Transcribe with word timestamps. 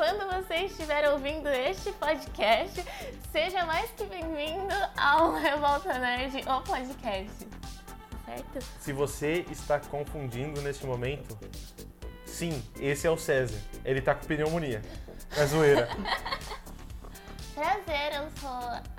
quando 0.00 0.26
você 0.32 0.64
estiver 0.64 1.06
ouvindo 1.10 1.46
este 1.50 1.92
podcast, 1.92 2.82
seja 3.30 3.66
mais 3.66 3.90
que 3.90 4.04
bem-vindo 4.04 4.74
ao 4.96 5.34
Revolta 5.34 5.98
Nerd, 5.98 6.42
o 6.48 6.62
podcast. 6.62 7.46
Certo? 8.24 8.64
Se 8.80 8.94
você 8.94 9.44
está 9.50 9.78
confundindo 9.78 10.62
neste 10.62 10.86
momento, 10.86 11.38
sim, 12.24 12.64
esse 12.80 13.06
é 13.06 13.10
o 13.10 13.18
César. 13.18 13.60
Ele 13.84 14.00
tá 14.00 14.14
com 14.14 14.24
pneumonia. 14.24 14.80
É 15.36 15.44
zoeira. 15.44 15.86
Prazer, 17.54 18.14
eu 18.14 18.30
sou 18.40 18.48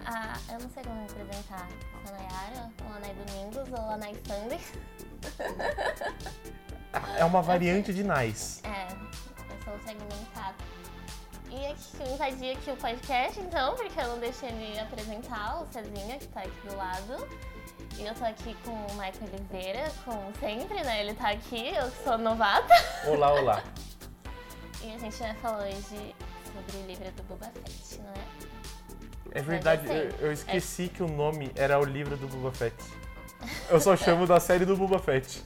a. 0.06 0.38
Eu 0.50 0.60
não 0.60 0.70
sei 0.70 0.84
como 0.84 0.98
me 0.98 1.06
apresentar. 1.06 1.68
Sou 2.06 2.16
a 2.16 2.20
Nayara, 2.20 2.72
ou 2.86 2.96
a 2.96 3.00
Nay 3.00 3.16
Domingos, 3.16 3.70
ou 3.72 3.90
a 3.90 3.98
Nay 3.98 4.16
Sanders. 4.28 4.72
É 7.18 7.26
uma 7.26 7.42
variante 7.42 7.92
de 7.92 8.04
Nice. 8.04 8.62
É, 8.68 8.88
eu 9.52 9.64
sou 9.64 9.80
segmentada. 9.84 10.54
E 11.52 11.66
aqui, 11.66 12.14
invadi 12.14 12.52
aqui 12.52 12.72
o 12.72 12.78
podcast, 12.78 13.38
então, 13.42 13.76
porque 13.76 14.00
eu 14.00 14.08
não 14.08 14.20
deixei 14.20 14.48
ele 14.48 14.80
apresentar, 14.80 15.62
o 15.62 15.68
Cezinha, 15.70 16.18
que 16.18 16.28
tá 16.28 16.40
aqui 16.40 16.68
do 16.68 16.78
lado. 16.78 17.28
E 17.98 18.06
eu 18.06 18.16
tô 18.16 18.24
aqui 18.24 18.56
com 18.64 18.72
o 18.72 18.94
Michael 18.94 19.34
Oliveira, 19.34 19.92
como 20.06 20.32
sempre, 20.40 20.82
né? 20.82 21.02
Ele 21.02 21.14
tá 21.14 21.32
aqui, 21.32 21.76
eu 21.76 21.92
sou 22.06 22.18
novata. 22.18 22.74
Olá, 23.06 23.34
olá. 23.34 23.64
E 24.82 24.96
a 24.96 24.98
gente 24.98 25.18
vai 25.18 25.34
falar 25.36 25.66
hoje 25.66 26.16
sobre 26.46 26.78
o 26.78 26.88
livro 26.88 27.12
do 27.12 27.24
Boba 27.24 27.52
Fett, 27.54 28.00
não 28.00 28.12
é? 28.12 29.40
É 29.40 29.42
verdade, 29.42 29.86
Mas 29.86 29.98
eu 29.98 30.28
eu, 30.28 30.32
esqueci 30.32 30.88
que 30.88 31.04
o 31.04 31.08
nome 31.08 31.52
era 31.56 31.78
o 31.78 31.84
livro 31.84 32.16
do 32.16 32.28
Boba 32.30 32.54
Fett. 32.54 32.76
Eu 33.70 33.82
só 33.82 33.98
chamo 33.98 34.26
da 34.26 34.40
série 34.40 34.64
do 34.64 34.78
Boba 34.78 35.00
Fett. 35.00 35.44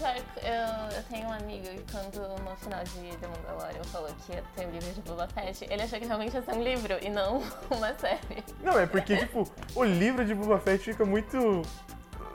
É 0.00 0.14
que 0.14 0.46
eu, 0.46 0.96
eu 0.96 1.02
tenho 1.04 1.26
um 1.28 1.32
amigo 1.32 1.66
e 1.66 1.84
quando 1.90 2.20
no 2.42 2.56
final 2.56 2.82
de 2.84 3.16
The 3.16 3.26
Mandalorian 3.28 3.84
falou 3.84 4.08
que 4.26 4.32
ia 4.32 4.42
ter 4.56 4.66
um 4.66 4.70
livro 4.70 4.92
de 4.92 5.00
Boba 5.02 5.28
Fett, 5.28 5.64
ele 5.70 5.82
achou 5.82 5.98
que 6.00 6.06
realmente 6.06 6.34
ia 6.34 6.42
ser 6.42 6.52
um 6.54 6.62
livro 6.62 6.96
e 7.02 7.10
não 7.10 7.42
uma 7.70 7.94
série. 7.98 8.42
Não, 8.62 8.78
é 8.78 8.86
porque, 8.86 9.16
tipo, 9.16 9.46
o 9.74 9.84
livro 9.84 10.24
de 10.24 10.34
Boba 10.34 10.58
Fett 10.58 10.82
fica 10.84 11.04
muito, 11.04 11.62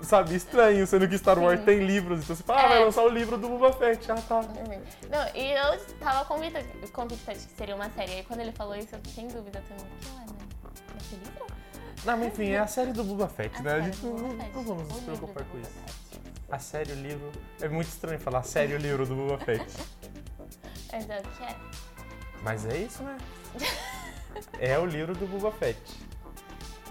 sabe, 0.02 0.36
estranho, 0.36 0.86
sendo 0.88 1.08
que 1.08 1.18
Star 1.18 1.38
Wars 1.40 1.60
Sim. 1.60 1.66
tem 1.66 1.80
livros. 1.86 2.24
Então 2.24 2.36
você 2.36 2.44
fala, 2.44 2.60
ah, 2.60 2.64
É. 2.66 2.68
vai 2.70 2.84
lançar 2.86 3.02
o 3.04 3.10
livro 3.10 3.38
do 3.38 3.50
Boba 3.50 3.74
Fett. 3.74 4.12
Ah, 4.12 4.16
tá. 4.16 4.42
Não, 4.42 5.36
e 5.36 5.52
eu 5.52 5.80
tava 6.00 6.26
convicta, 6.26 6.64
convicta 6.94 7.34
de 7.34 7.46
que 7.48 7.54
seria 7.58 7.76
uma 7.76 7.90
série. 7.92 8.12
Aí 8.14 8.24
quando 8.24 8.42
ele 8.42 8.52
falou 8.52 8.76
isso, 8.76 8.94
eu 8.96 9.00
fiquei 9.00 9.24
em 9.26 9.28
dúvida 9.28 9.64
também. 9.68 9.86
Que 10.00 10.08
ué, 10.10 10.26
mas 10.94 11.04
esse 11.06 11.16
livro? 11.16 11.48
Não, 12.06 12.16
mas 12.18 12.28
enfim, 12.28 12.50
é 12.52 12.60
a 12.60 12.68
série 12.68 12.94
do 12.94 13.04
Boba 13.04 13.28
Fett, 13.28 13.58
A 13.58 13.62
né? 13.64 13.74
A 13.74 13.82
gente 13.82 14.06
não, 14.06 14.14
não- 14.14 14.64
vamos 14.64 14.88
nos 14.88 15.00
preocupar 15.02 15.44
com 15.46 15.60
isso. 15.60 15.72
A 16.50 16.60
série, 16.60 16.94
o 16.94 16.96
livro. 16.96 17.32
É 17.62 17.68
muito 17.68 17.88
estranho 17.88 18.20
falar 18.20 18.44
série, 18.44 18.74
o 18.74 18.78
livro 18.78 19.06
do 19.06 19.16
Boba 19.16 19.38
Fett. 19.44 19.66
Mas 20.92 21.10
é 21.10 21.20
o 21.20 21.24
que 21.24 21.44
é. 21.44 21.56
Mas 22.42 22.66
é 22.66 22.78
isso, 22.78 23.04
né? 23.04 23.18
É 24.60 24.78
o 24.80 24.86
livro 24.86 25.14
do 25.14 25.26
Boba 25.28 25.52
Fett. 25.52 25.82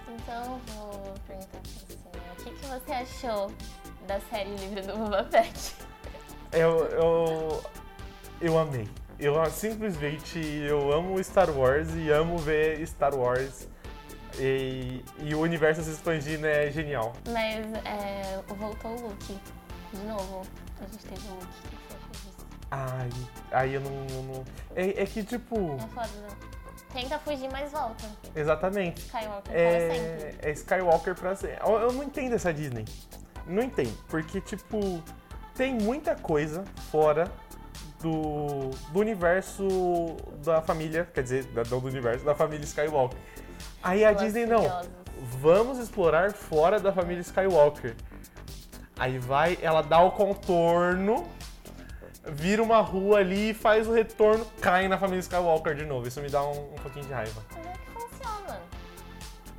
Então 0.09 0.45
eu 0.45 0.61
vou 0.75 1.15
perguntar 1.27 1.59
pra 1.59 1.71
você, 1.71 2.19
né? 2.19 2.33
O 2.39 2.45
que, 2.45 2.51
que 2.51 2.67
você 2.67 2.93
achou 2.93 3.53
da 4.07 4.21
série 4.21 4.55
Livro 4.57 4.83
do 4.83 4.99
Boba 4.99 5.25
Fett? 5.25 5.75
Eu, 6.53 6.84
eu, 6.87 7.65
eu 8.41 8.59
amei. 8.59 8.89
Eu 9.19 9.43
simplesmente 9.51 10.39
eu 10.39 10.93
amo 10.93 11.23
Star 11.25 11.51
Wars 11.51 11.89
e 11.95 12.11
amo 12.11 12.37
ver 12.37 12.87
Star 12.87 13.15
Wars. 13.15 13.69
E, 14.39 15.03
e 15.20 15.34
o 15.34 15.41
universo 15.41 15.83
se 15.83 15.91
expandindo 15.91 16.47
é 16.47 16.70
genial. 16.70 17.12
Mas 17.29 17.65
é, 17.84 18.41
voltou 18.47 18.91
o 18.93 19.09
Luke. 19.09 19.39
De 19.93 20.05
novo. 20.05 20.43
A 20.81 20.84
gente 20.84 21.05
teve 21.06 21.28
o 21.28 21.34
Luke. 21.34 21.47
Ai, 22.71 23.09
aí 23.53 23.75
eu 23.75 23.81
não. 23.81 23.91
não- 24.25 24.44
é, 24.75 25.03
é 25.03 25.06
que, 25.06 25.22
tipo. 25.22 25.77
É 25.77 25.87
foda, 25.88 26.09
né? 26.21 26.28
Tenta 26.93 27.19
fugir, 27.19 27.49
mas 27.50 27.71
volta. 27.72 28.05
Exatamente. 28.34 29.03
Skywalker 29.03 29.43
para 29.53 29.59
É, 29.61 29.91
sempre. 29.94 30.49
é 30.49 30.53
Skywalker 30.53 31.15
pra 31.15 31.37
sempre. 31.37 31.59
Eu, 31.66 31.75
eu 31.81 31.93
não 31.93 32.03
entendo 32.03 32.34
essa 32.34 32.53
Disney. 32.53 32.84
Não 33.47 33.62
entendo. 33.62 33.97
Porque, 34.09 34.41
tipo, 34.41 35.03
tem 35.55 35.75
muita 35.75 36.15
coisa 36.16 36.65
fora 36.91 37.31
do, 38.00 38.71
do 38.93 38.99
universo 38.99 39.66
da 40.44 40.61
família. 40.62 41.09
Quer 41.15 41.22
dizer, 41.22 41.44
da- 41.44 41.62
do 41.62 41.78
universo, 41.78 42.25
da 42.25 42.34
família 42.34 42.65
Skywalker. 42.65 43.19
Aí 43.82 44.04
a 44.04 44.12
Disney 44.12 44.47
não. 44.47 44.82
Vamos 45.41 45.78
explorar 45.78 46.32
fora 46.32 46.78
da 46.78 46.92
família 46.92 47.20
Skywalker. 47.20 47.94
Aí 48.98 49.19
vai, 49.19 49.59
ela 49.60 49.82
dá 49.82 50.00
o 50.00 50.10
contorno, 50.10 51.28
vira 52.25 52.62
uma 52.62 52.81
rua 52.81 53.19
ali, 53.19 53.53
faz 53.53 53.87
o 53.87 53.92
retorno, 53.92 54.47
cai 54.60 54.88
na 54.88 54.98
família 54.98 55.20
Skywalker 55.20 55.75
de 55.75 55.84
novo. 55.84 56.09
Isso 56.09 56.20
me 56.20 56.31
dá 56.31 56.42
um, 56.42 56.72
um 56.72 56.78
pouquinho 56.82 57.04
de 57.04 57.12
raiva. 57.12 57.42
Mas 57.54 57.66
é 57.66 57.72
que 57.72 57.91
funciona. 57.91 58.60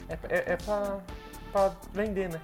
É, 0.09 0.13
é, 0.29 0.53
é 0.53 0.57
pra, 0.57 0.97
pra 1.51 1.71
vender, 1.93 2.29
né? 2.29 2.41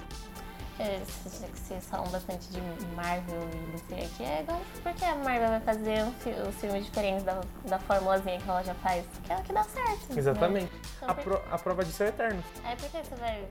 É, 0.79 0.99
vocês 1.23 1.85
falam 1.85 2.07
bastante 2.09 2.47
de 2.49 2.59
Marvel 2.95 3.41
e 3.53 3.71
DC 3.77 3.93
aqui, 4.05 4.23
é 4.23 4.41
igual 4.41 4.59
porque 4.81 5.05
a 5.05 5.15
Marvel 5.15 5.49
vai 5.49 5.59
fazer 5.61 6.03
um 6.03 6.11
fi- 6.13 6.31
os 6.49 6.55
filmes 6.55 6.85
diferentes 6.85 7.23
da, 7.23 7.41
da 7.65 7.77
formulazinha 7.77 8.39
que 8.39 8.49
ela 8.49 8.63
já 8.63 8.73
faz, 8.75 9.05
que 9.23 9.31
é 9.31 9.37
o 9.37 9.43
que 9.43 9.53
dá 9.53 9.63
certo. 9.63 10.17
Exatamente. 10.17 10.71
Então, 10.97 11.09
A, 11.09 11.13
pro- 11.13 11.41
a 11.51 11.59
prova 11.59 11.85
disso 11.85 12.01
é 12.03 12.07
eterno. 12.07 12.43
Aí 12.63 12.75
por 12.75 12.89
que 12.89 12.97
você 13.03 13.15
vai, 13.15 13.47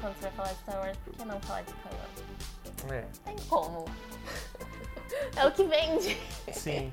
quando 0.00 0.14
você 0.16 0.22
vai 0.22 0.30
falar 0.32 0.48
de 0.52 0.58
Star 0.58 0.80
Wars, 0.80 0.98
por 0.98 1.12
que 1.14 1.24
não 1.24 1.40
falar 1.40 1.62
de 1.62 1.70
Star 1.70 1.92
Wars? 1.92 2.92
É, 2.92 3.04
Tem 3.24 3.36
como. 3.48 3.84
é 5.36 5.46
o 5.46 5.50
que 5.52 5.64
vende. 5.64 6.20
sim. 6.52 6.92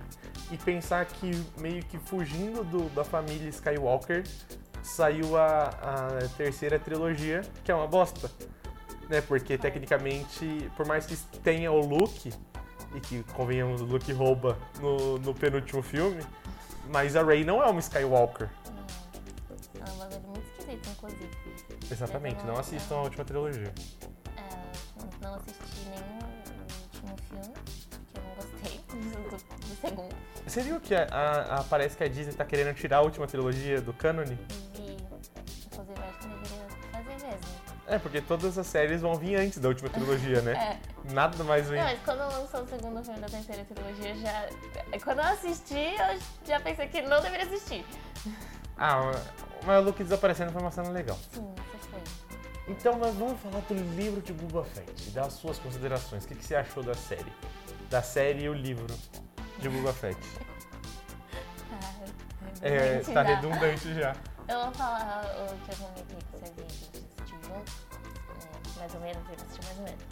E 0.50 0.58
pensar 0.58 1.06
que 1.06 1.32
meio 1.58 1.84
que 1.86 1.98
fugindo 1.98 2.64
do- 2.64 2.90
da 2.96 3.04
família 3.04 3.50
Skywalker 3.50 4.24
saiu 4.82 5.38
a, 5.38 5.66
a 5.66 6.28
terceira 6.38 6.80
trilogia, 6.80 7.42
que 7.66 7.72
é 7.72 7.76
uma 7.76 7.88
bosta. 7.88 8.32
Né? 9.12 9.20
Porque 9.22 9.58
tecnicamente, 9.58 10.72
por 10.78 10.86
mais 10.88 11.06
que 11.06 11.18
tenha 11.40 11.70
o 11.70 11.86
Luke, 11.86 12.34
e 12.96 13.00
que 13.02 13.24
convenhamos, 13.34 13.82
o 13.82 13.86
Luke 13.86 14.12
rouba 14.14 14.58
no, 14.80 15.18
no 15.20 15.34
penúltimo 15.34 15.82
filme, 15.82 16.24
mas 16.90 17.16
a 17.18 17.22
Rey 17.24 17.44
não 17.44 17.62
é 17.62 17.66
uma 17.66 17.80
Skywalker. 17.82 18.50
É 19.86 19.92
um 19.92 19.98
bagulho 19.98 20.22
muito 20.28 20.46
esquisito, 20.60 20.90
inclusive. 20.92 21.30
Exatamente, 21.92 22.46
não 22.46 22.58
assistam 22.58 22.96
a 22.96 23.02
última 23.02 23.26
trilogia. 23.26 23.74
É, 24.38 24.42
não 25.26 25.36
assisti 25.36 25.88
o 27.02 27.10
último 27.10 27.18
filme, 27.30 27.54
porque 28.14 28.18
eu 28.18 28.24
não 28.24 28.36
gostei 28.36 28.80
do, 28.88 28.96
do- 29.30 29.68
do 29.68 29.76
segundo. 29.82 30.16
Você 30.48 30.62
viu 30.62 30.80
que 30.80 30.96
a, 30.96 31.04
a- 31.12 31.56
a- 31.60 31.64
parece 31.66 31.98
que 31.98 32.04
a 32.04 32.08
Disney 32.08 32.34
tá 32.34 32.46
querendo 32.46 32.74
tirar 32.76 32.98
a 32.98 33.02
última 33.02 33.28
trilogia 33.28 33.82
do 33.82 33.92
cânone? 33.94 34.38
É, 37.92 38.00
porque 38.00 38.22
todas 38.22 38.58
as 38.58 38.68
séries 38.68 39.02
vão 39.02 39.16
vir 39.16 39.36
antes 39.36 39.58
da 39.58 39.68
última 39.68 39.90
trilogia, 39.90 40.42
né? 40.42 40.54
É. 40.54 41.14
Nada 41.14 41.44
mais 41.44 41.68
vem. 41.68 41.78
Não, 41.78 41.86
mas 41.90 42.00
quando 42.06 42.20
lançou 42.20 42.62
o 42.62 42.68
segundo 42.68 43.04
filme 43.04 43.20
da 43.20 43.28
terceira 43.28 43.66
trilogia, 43.66 44.16
já. 44.16 44.48
Quando 45.04 45.20
eu 45.20 45.26
assisti, 45.26 45.76
eu 45.76 46.20
já 46.48 46.60
pensei 46.62 46.88
que 46.88 47.02
não 47.02 47.22
deveria 47.22 47.46
assistir. 47.46 47.86
Ah, 48.78 49.12
mas 49.66 49.82
o 49.82 49.86
Luke 49.86 50.02
desaparecendo 50.04 50.54
foi 50.54 50.62
uma 50.62 50.72
cena 50.72 50.88
legal. 50.90 51.18
Sim, 51.34 51.54
isso 51.78 51.90
foi. 51.90 52.00
Então 52.70 52.98
nós 52.98 53.14
vamos 53.16 53.38
falar 53.42 53.60
do 53.60 53.74
livro 53.74 54.22
de 54.22 54.32
Boba 54.32 54.64
Fett, 54.64 55.10
das 55.10 55.34
suas 55.34 55.60
considerações. 55.60 56.24
O 56.24 56.28
que, 56.30 56.36
que 56.36 56.46
você 56.46 56.56
achou 56.56 56.82
da 56.82 56.94
série? 56.94 57.34
Da 57.90 58.02
série 58.02 58.44
e 58.44 58.50
o 58.50 58.54
livro 58.54 58.88
de 59.60 59.68
Boba 59.68 59.92
Fett. 59.92 60.18
Tá, 61.70 61.78
É, 62.62 63.00
tá 63.00 63.22
redundante 63.22 63.94
já. 63.96 64.16
Eu 64.48 64.62
vou 64.64 64.72
falar 64.74 65.24
o 65.26 65.66
que 65.66 65.72
eu 65.72 65.78
comentei 65.78 66.18
com 66.32 66.38
vocês 66.38 66.90
e 66.91 66.91
mais 68.82 68.94
ou 68.96 69.02
menos, 69.02 69.24
ele 69.30 69.36
assistiu 69.36 69.64
mais 69.64 69.78
ou 69.78 69.84
menos. 69.84 70.04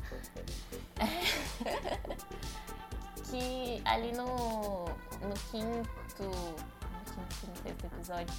que 3.28 3.82
ali 3.84 4.12
no, 4.12 4.86
no 4.86 5.34
quinto. 5.50 5.90
No 6.22 7.26
quinto, 7.26 7.58
sexto 7.64 7.88
episódio. 7.88 8.36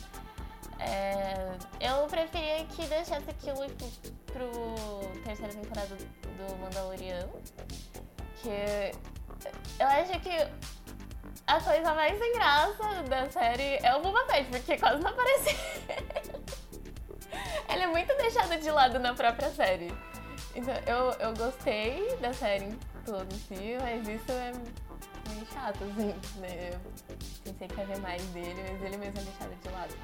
é, 0.79 1.53
eu 1.81 2.07
preferia 2.07 2.65
que 2.67 2.87
deixasse 2.87 3.29
aquilo 3.29 3.69
pro, 3.71 3.89
pro 4.33 4.53
terceira 5.25 5.53
temporada 5.53 5.97
do 5.97 6.57
Mandaloriano. 6.59 7.33
Que 8.41 8.93
eu 9.81 9.89
acho 9.89 10.21
que 10.21 10.47
a 11.49 11.61
coisa 11.61 11.93
mais 11.93 12.17
sem 12.17 12.33
graça 12.35 13.03
da 13.09 13.29
série 13.31 13.85
é 13.85 13.97
o 13.97 14.01
Boba 14.01 14.25
Fett, 14.27 14.49
porque 14.49 14.79
quase 14.79 15.03
não 15.03 15.11
aparece. 15.11 15.57
Ele 17.69 17.83
é 17.83 17.87
muito 17.89 18.17
deixado 18.17 18.57
de 18.61 18.71
lado 18.71 19.01
na 19.01 19.13
própria 19.15 19.51
série. 19.51 19.93
Então, 20.55 20.75
eu, 20.87 21.13
eu 21.29 21.35
gostei 21.35 22.17
da 22.21 22.33
série 22.33 22.65
em 22.65 22.79
todo 23.05 23.27
em 23.33 23.39
si, 23.39 23.77
mas 23.81 24.09
isso 24.09 24.33
é 24.33 24.53
meio 25.33 25.47
chato, 25.53 25.79
assim, 25.85 26.15
né? 26.41 26.71
Eu 26.73 26.81
pensei 27.45 27.69
que 27.69 27.79
ia 27.81 27.87
ver 27.87 27.99
mais 27.99 28.23
dele, 28.27 28.63
mas 28.71 28.83
ele 28.83 28.97
mesmo 28.97 29.21
é 29.21 29.23
deixado 29.23 29.55
de 29.63 29.69
lado. 29.71 29.95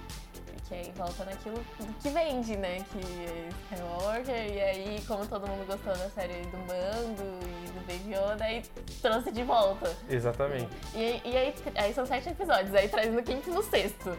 que 0.68 0.74
aí 0.74 0.92
volta 0.96 1.24
naquilo 1.24 1.64
que 2.00 2.08
vende, 2.10 2.56
né? 2.56 2.78
Que 2.92 2.98
é 2.98 3.48
Skywalker, 3.72 4.54
e 4.54 4.60
aí, 4.60 5.04
como 5.06 5.26
todo 5.26 5.46
mundo 5.48 5.66
gostou 5.66 5.96
da 5.96 6.08
série 6.10 6.42
do 6.42 6.58
Mando 6.58 7.38
e 7.64 7.70
do 7.70 7.80
Baby 7.80 8.14
Yoda, 8.14 8.44
aí 8.44 8.62
trouxe 9.02 9.32
de 9.32 9.42
volta. 9.42 9.96
Exatamente. 10.08 10.68
E, 10.94 11.20
e 11.24 11.36
aí, 11.36 11.54
aí 11.74 11.92
são 11.94 12.06
sete 12.06 12.28
episódios, 12.28 12.74
aí 12.74 12.88
traz 12.88 13.12
no 13.12 13.22
quinto 13.22 13.50
e 13.50 13.52
no 13.52 13.62
sexto. 13.62 14.16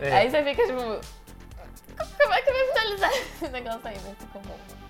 É. 0.00 0.12
Aí 0.12 0.30
você 0.30 0.42
fica 0.42 0.66
tipo. 0.66 1.18
Como 2.20 2.32
é 2.32 2.42
que 2.42 2.52
vai 2.52 2.66
finalizar 2.68 3.10
esse 3.14 3.48
negócio 3.48 3.80
aí? 3.84 3.96
Mas 4.04 4.18
ficou 4.18 4.42
bom. 4.42 4.87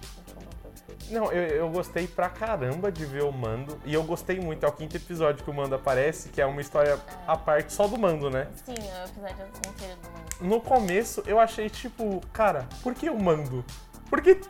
Não, 1.10 1.32
eu, 1.32 1.43
eu 1.43 1.70
gostei 1.70 2.06
pra 2.06 2.28
caramba 2.28 2.93
de 2.93 3.05
ver 3.05 3.25
o 3.25 3.32
Mando. 3.32 3.81
E 3.84 3.94
eu 3.94 4.02
gostei 4.02 4.38
muito, 4.40 4.64
é 4.64 4.69
o 4.69 4.72
quinto 4.72 4.96
episódio 4.96 5.43
que 5.43 5.50
o 5.50 5.55
Mando 5.55 5.75
aparece, 5.75 6.28
que 6.28 6.40
é 6.40 6.46
uma 6.46 6.60
história 6.60 6.99
à 7.26 7.37
parte 7.37 7.72
só 7.72 7.87
do 7.87 7.99
Mando, 7.99 8.31
né? 8.31 8.49
Sim, 8.64 8.75
é 8.75 9.02
o 9.02 9.06
episódio 9.06 9.46
inteiro 9.69 9.96
do 10.02 10.10
Mando. 10.10 10.55
No 10.55 10.60
começo 10.60 11.22
eu 11.26 11.38
achei 11.38 11.69
tipo, 11.69 12.20
cara, 12.32 12.69
por 12.82 12.94
que 12.94 13.08
o 13.08 13.19
Mando? 13.19 13.64
Por 14.08 14.20
que. 14.22 14.40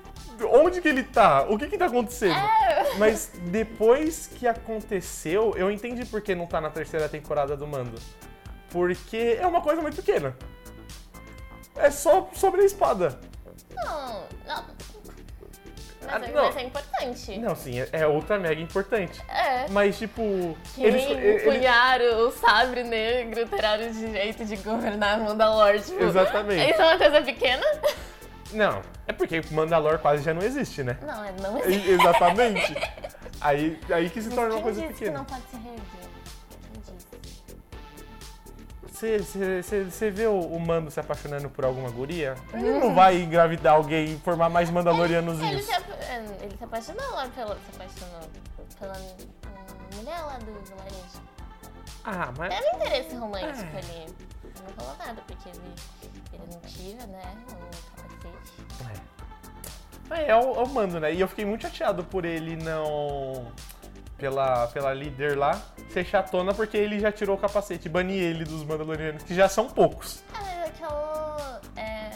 Onde 0.52 0.80
que 0.80 0.88
ele 0.88 1.02
tá? 1.02 1.46
O 1.48 1.58
que 1.58 1.66
que 1.66 1.76
tá 1.76 1.86
acontecendo? 1.86 2.40
Mas 2.96 3.32
depois 3.46 4.28
que 4.28 4.46
aconteceu, 4.46 5.54
eu 5.56 5.70
entendi 5.70 6.04
por 6.04 6.20
que 6.20 6.34
não 6.34 6.46
tá 6.46 6.60
na 6.60 6.70
terceira 6.70 7.08
temporada 7.08 7.56
do 7.56 7.66
Mando. 7.66 8.00
Porque 8.70 9.36
é 9.40 9.46
uma 9.46 9.60
coisa 9.60 9.82
muito 9.82 9.96
pequena. 9.96 10.36
É 11.74 11.90
só 11.90 12.30
sobre 12.34 12.62
a 12.62 12.64
espada. 12.64 13.18
Não, 13.74 14.24
não. 14.46 14.64
Mas, 16.10 16.22
Ah, 16.22 16.26
é, 16.26 16.30
não. 16.32 16.44
mas 16.44 16.56
é 16.56 16.62
importante. 16.62 17.38
Não, 17.38 17.54
sim, 17.56 17.80
é- 17.80 17.88
é 17.92 18.06
outra 18.06 18.38
mega 18.38 18.60
importante. 18.60 19.20
É. 19.28 19.66
Mas, 19.68 19.98
tipo. 19.98 20.56
Quem 20.74 20.84
eles, 20.84 21.04
ele- 21.04 21.36
empunharam 21.36 22.26
o 22.26 22.32
sabre 22.32 22.82
negro 22.82 23.46
terão 23.48 23.76
de 23.78 24.10
jeito 24.12 24.44
de 24.44 24.56
governar 24.56 25.18
Mandalor, 25.20 25.78
tipo. 25.80 26.02
Exatamente. 26.02 26.70
Isso 26.72 26.80
é 26.82 26.84
uma 26.86 26.98
coisa 26.98 27.22
pequena? 27.22 27.66
Não, 28.52 28.80
é 29.06 29.12
porque 29.12 29.42
Mandalor 29.50 29.98
quase 29.98 30.22
já 30.24 30.32
não 30.32 30.40
existe, 30.42 30.82
né? 30.82 30.96
Não, 31.02 31.22
é 31.24 31.32
não 31.42 31.58
existe. 31.58 31.90
Exatamente. 31.90 32.74
Aí, 33.40 33.78
aí 33.90 34.10
que 34.10 34.20
se 34.22 34.30
torna 34.30 34.54
uma 34.54 34.62
coisa 34.62 34.80
disse 34.80 34.92
que 34.94 34.98
pequena. 35.00 35.18
não 35.18 35.24
pode 35.24 35.42
se 35.50 35.56
Você 38.98 40.10
vê 40.10 40.26
o, 40.26 40.40
o 40.40 40.58
Mando 40.60 40.90
se 40.90 40.98
apaixonando 40.98 41.48
por 41.48 41.64
alguma 41.64 41.88
guria? 41.90 42.34
Ele 42.52 42.78
não 42.80 42.94
vai 42.94 43.20
engravidar 43.20 43.74
alguém 43.74 44.14
e 44.14 44.18
formar 44.18 44.48
mais 44.48 44.70
Mandalorianos 44.70 45.40
Ele 45.40 45.60
isso. 45.60 45.66
se, 45.72 45.72
é, 45.72 46.24
ele 46.42 46.56
se 46.56 46.64
apaixonou 46.64 47.10
lá 47.12 47.28
pela. 47.28 47.54
Se 47.54 47.76
apaixonou 47.76 48.28
pela 48.78 48.94
mulher 49.94 50.20
lá 50.22 50.38
do 50.38 50.52
vilarejo. 50.64 51.22
Ah, 52.04 52.32
mas. 52.36 52.54
Teve 52.54 52.76
interesse 52.76 53.14
romântico 53.14 53.76
É. 53.76 53.78
ali. 53.78 54.06
Ele 54.44 54.64
não 54.66 54.72
falou 54.84 54.96
nada, 54.98 55.22
porque 55.26 55.48
ele, 55.48 55.74
ele 56.32 56.42
não 56.52 56.60
tira, 56.62 57.06
né? 57.06 57.36
O 57.46 57.96
capacete. 57.96 59.04
É, 60.10 60.30
é 60.30 60.36
o, 60.36 60.54
é 60.54 60.62
o 60.64 60.68
Mando, 60.68 60.98
né? 60.98 61.12
E 61.12 61.20
eu 61.20 61.28
fiquei 61.28 61.44
muito 61.44 61.62
chateado 61.62 62.02
por 62.02 62.24
ele 62.24 62.56
não. 62.56 63.46
Pela, 64.18 64.66
pela 64.68 64.92
líder 64.92 65.38
lá, 65.38 65.62
ser 65.92 66.04
chatona 66.04 66.52
porque 66.52 66.76
ele 66.76 66.98
já 66.98 67.12
tirou 67.12 67.36
o 67.36 67.38
capacete, 67.40 67.88
banir 67.88 68.20
ele 68.20 68.44
dos 68.44 68.64
Mandalorianos, 68.64 69.22
que 69.22 69.32
já 69.32 69.48
são 69.48 69.68
poucos. 69.70 70.24
Ah, 70.34 70.40
mas 70.42 70.68
aquela. 70.68 71.60
É. 71.76 72.10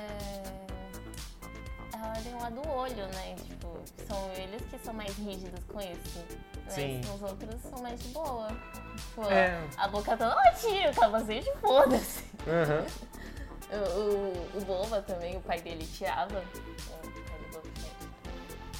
A 1.96 2.08
ordem 2.08 2.34
lá 2.34 2.50
do 2.50 2.69
olho, 2.69 3.06
né? 3.14 3.37
Tipo, 3.46 3.78
são 4.08 4.31
eles 4.32 4.60
que 4.69 4.78
são 4.84 4.93
mais 4.93 5.16
rígidos 5.16 5.62
com 5.72 5.81
isso. 5.81 6.25
Mas 6.64 6.75
Sim. 6.75 7.00
os 7.14 7.22
outros 7.22 7.60
são 7.70 7.81
mais 7.81 8.00
de 8.02 8.08
boa. 8.08 8.49
Tipo, 8.96 9.31
É. 9.31 9.56
a 9.76 9.87
boca 9.87 10.16
toda, 10.16 10.32
ela 10.32 10.50
tira 10.54 10.90
o 10.90 10.94
capacete, 10.96 11.50
foda-se. 11.60 12.25
Aham. 12.49 12.84
O, 13.72 14.00
o, 14.54 14.58
o 14.58 14.64
Boba 14.66 15.00
também, 15.00 15.34
o 15.34 15.40
pai 15.40 15.58
dele 15.62 15.87
tirava. 15.87 16.26
O 16.40 17.00
pai 17.00 17.08
do 17.08 17.52
Boba 17.52 17.62
Fett. 17.62 17.96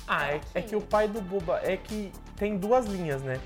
Ah, 0.07 0.29
é, 0.33 0.41
é 0.55 0.61
que 0.61 0.77
o 0.77 0.83
pai 0.83 1.09
do 1.09 1.23
Boba 1.23 1.61
é 1.65 1.79
que 1.79 2.13
tem 2.43 2.59
duas 2.59 2.87
linhas, 2.87 3.23
né? 3.23 3.39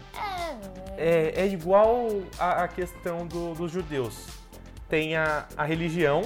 É? 0.97 1.37
É, 1.37 1.41
é 1.43 1.47
igual 1.47 2.09
a, 2.39 2.63
a 2.65 2.69
questão 2.69 3.27
do- 3.27 3.53
dos 3.53 3.71
judeus. 3.71 4.27
Tem 4.89 5.15
a, 5.15 5.47
a 5.55 5.65
religião 5.67 6.23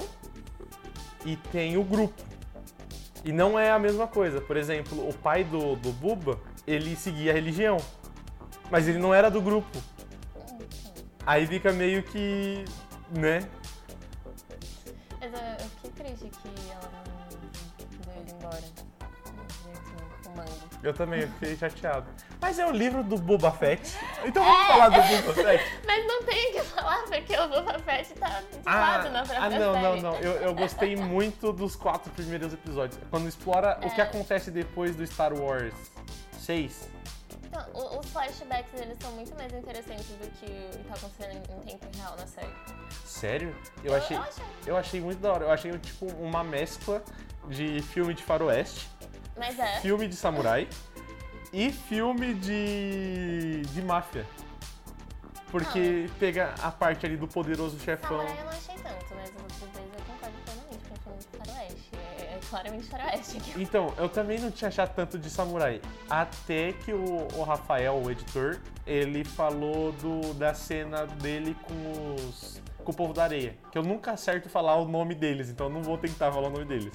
e 1.25 1.35
tem 1.35 1.75
o 1.75 1.83
grupo. 1.83 2.23
E 3.25 3.33
não 3.33 3.59
é 3.59 3.71
a 3.71 3.77
mesma 3.77 4.07
coisa. 4.07 4.39
Por 4.39 4.55
exemplo, 4.55 5.05
o 5.05 5.13
pai 5.13 5.43
do, 5.43 5.75
do 5.75 5.91
Buba, 5.91 6.39
ele 6.65 6.95
seguia 6.95 7.31
a 7.31 7.33
religião. 7.33 7.75
Mas 8.69 8.87
ele 8.87 8.99
não 8.99 9.13
era 9.13 9.29
do 9.29 9.41
grupo. 9.41 9.77
Aí 11.25 11.45
fica 11.45 11.73
meio 11.73 12.01
que. 12.03 12.63
né? 13.09 13.41
Mas 15.19 15.33
eu, 15.33 15.39
eu 15.39 15.69
fiquei 15.71 15.91
triste 15.91 16.29
que 16.41 16.71
ela 16.71 16.89
não 17.05 17.13
mandou 17.99 18.13
ele 18.15 18.31
embora. 18.31 18.91
Eu 20.81 20.93
também 20.93 21.27
fiquei 21.27 21.57
chateado. 21.57 22.07
Mas 22.41 22.57
é 22.57 22.65
o 22.65 22.71
livro 22.71 23.03
do 23.03 23.17
Boba 23.17 23.51
Fett. 23.51 23.95
Então 24.25 24.43
vamos 24.43 24.67
falar 24.67 24.89
do 24.89 24.95
Boba 24.95 25.33
Fett. 25.33 25.63
Mas 25.85 26.07
não 26.07 26.23
tem 26.23 26.49
o 26.49 26.53
que 26.53 26.61
falar, 26.63 27.03
porque 27.03 27.37
o 27.37 27.47
Boba 27.47 27.79
Fett 27.79 28.13
tá 28.15 28.41
lado 28.65 29.09
na 29.11 29.23
própria 29.23 29.45
ah, 29.45 29.49
não, 29.51 29.73
não, 29.73 29.81
série. 29.91 30.01
não. 30.01 30.15
Eu, 30.15 30.31
eu 30.41 30.55
gostei 30.55 30.95
muito 30.95 31.53
dos 31.53 31.75
quatro 31.75 32.11
primeiros 32.13 32.51
episódios. 32.51 32.99
Quando 33.11 33.27
explora 33.29 33.79
o 33.83 33.89
que 33.91 34.01
É. 34.01 34.03
acontece 34.03 34.49
depois 34.49 34.95
do 34.95 35.05
Star 35.05 35.33
Wars 35.33 35.73
6. 36.39 36.89
Então, 37.45 37.65
os 37.99 38.09
flashbacks 38.09 38.81
eles 38.81 38.97
são 38.99 39.11
muito 39.11 39.35
mais 39.35 39.53
interessantes 39.53 40.05
do 40.07 40.27
que 40.39 40.45
o 40.45 40.77
que 40.77 40.83
tá 40.85 40.95
acontecendo 40.95 41.43
em 41.53 41.59
tempo 41.77 41.85
real 41.97 42.15
na 42.17 42.25
série. 42.25 42.53
Sério? 43.05 43.55
Eu 43.83 43.93
achei, 43.93 44.17
Eu 44.17 44.21
achei. 44.23 44.43
eu 44.65 44.77
achei 44.77 45.01
muito 45.01 45.19
da 45.19 45.33
hora. 45.33 45.45
Eu 45.45 45.51
achei 45.51 45.77
tipo 45.77 46.05
uma 46.13 46.43
mescla 46.43 47.03
de 47.49 47.81
filme 47.81 48.13
de 48.13 48.23
faroeste, 48.23 48.89
Mas 49.37 49.59
é. 49.59 49.79
filme 49.81 50.07
de 50.07 50.15
samurai 50.15 50.67
e 51.53 51.71
filme 51.71 52.33
de, 52.33 53.61
de 53.73 53.81
máfia. 53.81 54.25
Porque 55.51 56.09
pega 56.17 56.55
a 56.61 56.71
parte 56.71 57.05
ali 57.05 57.17
do 57.17 57.27
poderoso 57.27 57.77
chefão. 57.79 58.19
Samurai 58.19 58.39
eu 58.39 58.43
não 58.45 58.51
achei 58.51 58.75
tanto, 58.75 59.05
mas 59.15 59.29
os 59.29 59.35
outros 59.35 59.59
dois 59.59 59.75
eu 59.75 60.05
concordo 60.05 60.37
plenamente 60.45 60.85
com 60.87 60.93
o 60.93 60.97
filme 60.97 61.19
de 61.19 61.37
faroeste. 61.37 61.89
É, 61.93 62.21
é 62.21 62.39
claramente 62.49 62.83
faroeste 62.85 63.37
aqui. 63.37 63.61
Então, 63.61 63.93
eu 63.97 64.07
também 64.07 64.39
não 64.39 64.49
tinha 64.49 64.69
achado 64.69 64.95
tanto 64.95 65.19
de 65.19 65.29
samurai. 65.29 65.81
Até 66.09 66.71
que 66.71 66.93
o, 66.93 67.27
o 67.35 67.43
Rafael, 67.43 68.01
o 68.01 68.09
editor, 68.09 68.61
ele 68.87 69.25
falou 69.25 69.91
do, 69.91 70.33
da 70.35 70.53
cena 70.53 71.05
dele 71.05 71.53
com 71.63 72.15
os. 72.15 72.61
com 72.77 72.91
o 72.93 72.95
povo 72.95 73.11
da 73.13 73.25
areia. 73.25 73.57
Que 73.73 73.77
eu 73.77 73.83
nunca 73.83 74.13
acerto 74.13 74.47
falar 74.47 74.77
o 74.77 74.87
nome 74.87 75.13
deles, 75.13 75.49
então 75.49 75.67
eu 75.67 75.73
não 75.73 75.83
vou 75.83 75.97
tentar 75.97 76.31
falar 76.31 76.47
o 76.47 76.51
nome 76.51 76.65
deles. 76.65 76.93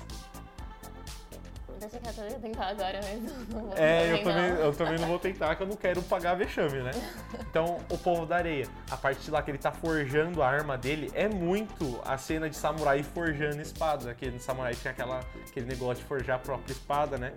Deixa 1.78 1.98
que 1.98 2.08
eu 2.08 2.40
tentar 2.40 2.68
agora, 2.68 3.00
vou 3.50 3.74
É, 3.76 4.12
eu 4.12 4.22
também, 4.22 4.50
não. 4.50 4.56
eu 4.56 4.72
também 4.72 4.98
não 4.98 5.08
vou 5.08 5.18
tentar, 5.18 5.54
que 5.54 5.62
eu 5.62 5.66
não 5.66 5.76
quero 5.76 6.02
pagar 6.02 6.34
vexame, 6.34 6.82
né? 6.82 6.90
Então, 7.40 7.78
o 7.90 7.98
povo 7.98 8.24
da 8.24 8.36
areia, 8.36 8.66
a 8.90 8.96
parte 8.96 9.30
lá 9.30 9.42
que 9.42 9.50
ele 9.50 9.58
tá 9.58 9.70
forjando 9.70 10.42
a 10.42 10.48
arma 10.48 10.78
dele, 10.78 11.10
é 11.14 11.28
muito 11.28 12.00
a 12.04 12.16
cena 12.16 12.48
de 12.48 12.56
samurai 12.56 13.02
forjando 13.02 13.60
espada. 13.60 14.10
Aquele 14.10 14.38
samurai 14.38 14.74
tinha 14.74 14.90
aquela, 14.90 15.20
aquele 15.46 15.66
negócio 15.66 16.02
de 16.02 16.04
forjar 16.04 16.36
a 16.36 16.38
própria 16.38 16.72
espada, 16.72 17.18
né? 17.18 17.32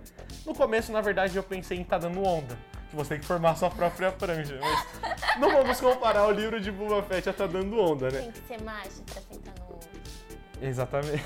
No 0.46 0.54
começo, 0.54 0.90
na 0.90 1.02
verdade, 1.02 1.36
eu 1.36 1.42
pensei 1.42 1.78
em 1.78 1.84
tá 1.84 1.98
dando 1.98 2.22
onda. 2.22 2.56
Que 2.88 2.96
você 2.96 3.10
tem 3.10 3.20
que 3.20 3.26
formar 3.26 3.50
a 3.50 3.56
sua 3.56 3.70
própria 3.70 4.10
franja. 4.10 4.58
Mas 4.60 5.38
não 5.38 5.50
vamos 5.50 5.80
comparar 5.80 6.26
o 6.26 6.32
livro 6.32 6.60
de 6.60 6.72
Boba 6.72 7.02
Fett 7.02 7.28
a 7.28 7.32
tá 7.32 7.46
dando 7.46 7.78
onda, 7.78 8.10
né? 8.10 8.20
Tem 8.20 8.32
que 8.32 8.48
ser 8.48 8.62
macho 8.62 9.02
pra 9.02 9.20
sentar 9.22 9.54
no. 9.60 9.78
Exatamente. 10.66 11.24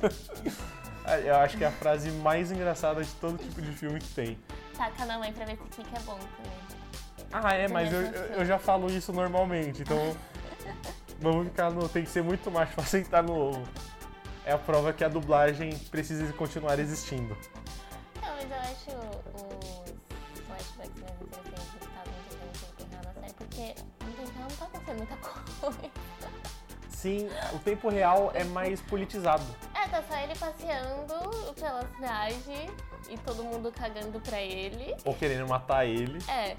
Eu 1.26 1.36
acho 1.36 1.56
que 1.56 1.64
é 1.64 1.66
a 1.66 1.72
frase 1.72 2.10
mais 2.10 2.52
engraçada 2.52 3.02
de 3.02 3.10
todo 3.14 3.38
tipo 3.38 3.60
de 3.62 3.72
filme 3.72 3.98
que 3.98 4.08
tem. 4.14 4.38
Taca 4.76 5.04
na 5.06 5.18
mãe 5.18 5.32
pra 5.32 5.44
ver 5.44 5.58
se 5.70 5.82
fica 5.82 6.00
bom 6.00 6.18
também. 6.18 6.52
Ah, 7.32 7.54
é, 7.54 7.68
mas 7.68 7.92
eu, 7.92 8.00
eu- 8.02 8.44
já 8.44 8.58
falo 8.58 8.90
isso 8.90 9.12
normalmente, 9.12 9.82
então 9.82 10.16
vamos 11.20 11.48
ficar 11.48 11.70
no. 11.70 11.88
Tem 11.88 12.02
que 12.04 12.10
ser 12.10 12.22
muito 12.22 12.50
macho 12.50 12.74
pra 12.74 12.84
sentar 12.84 13.22
no 13.22 13.34
ovo. 13.36 13.68
É 14.44 14.52
a 14.52 14.58
prova 14.58 14.92
que 14.92 15.04
a 15.04 15.08
dublagem 15.08 15.76
precisa 15.90 16.32
continuar 16.32 16.78
existindo. 16.78 17.36
Não, 18.20 18.28
mas 18.36 18.50
eu 18.50 18.56
acho 18.56 18.90
os 19.36 20.40
flashbacks 20.40 21.02
mais 21.02 21.20
interessantes 21.22 21.70
que 21.78 21.84
estavam 21.84 22.12
tempo 22.76 22.90
real 22.90 23.02
na 23.04 23.20
série, 23.20 23.34
porque 23.34 23.74
no 24.04 24.12
tempo 24.12 24.32
real 24.38 24.48
não 24.48 24.56
tá 24.56 24.64
acontecendo 24.64 24.96
muita 24.96 25.16
coisa. 25.60 25.90
Sim, 26.88 27.28
o 27.54 27.58
tempo 27.60 27.88
real 27.88 28.30
é 28.34 28.44
mais 28.44 28.80
politizado. 28.82 29.44
É, 29.90 30.00
tá 30.00 30.02
só 30.08 30.18
ele 30.20 30.34
passeando 30.38 31.54
pela 31.54 31.82
cidade 31.96 32.70
e 33.08 33.18
todo 33.18 33.42
mundo 33.42 33.72
cagando 33.72 34.20
pra 34.20 34.40
ele. 34.40 34.94
Ou 35.04 35.14
querendo 35.14 35.48
matar 35.48 35.84
ele. 35.84 36.18
É. 36.28 36.56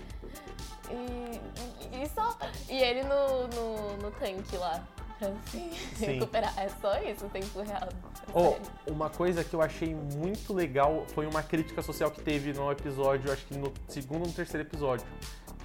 E, 0.89 2.01
e, 2.03 2.09
só. 2.09 2.37
E 2.69 2.77
ele 2.77 3.03
no, 3.03 3.47
no, 3.47 3.97
no 3.97 4.11
tanque 4.11 4.57
lá. 4.57 4.83
Pra 5.17 5.29
assim, 5.29 5.71
Sim. 5.95 6.05
recuperar. 6.19 6.53
É 6.57 6.67
só 6.81 6.99
isso 7.01 7.25
o 7.25 7.29
tempo 7.29 7.61
real. 7.61 7.89
Oh, 8.33 8.91
uma 8.91 9.09
coisa 9.09 9.43
que 9.43 9.53
eu 9.53 9.61
achei 9.61 9.93
muito 9.95 10.53
legal 10.53 11.05
foi 11.13 11.25
uma 11.25 11.43
crítica 11.43 11.81
social 11.81 12.11
que 12.11 12.21
teve 12.21 12.53
no 12.53 12.71
episódio, 12.71 13.31
acho 13.31 13.45
que 13.45 13.57
no 13.57 13.71
segundo 13.87 14.21
ou 14.21 14.27
no 14.27 14.33
terceiro 14.33 14.67
episódio. 14.67 15.05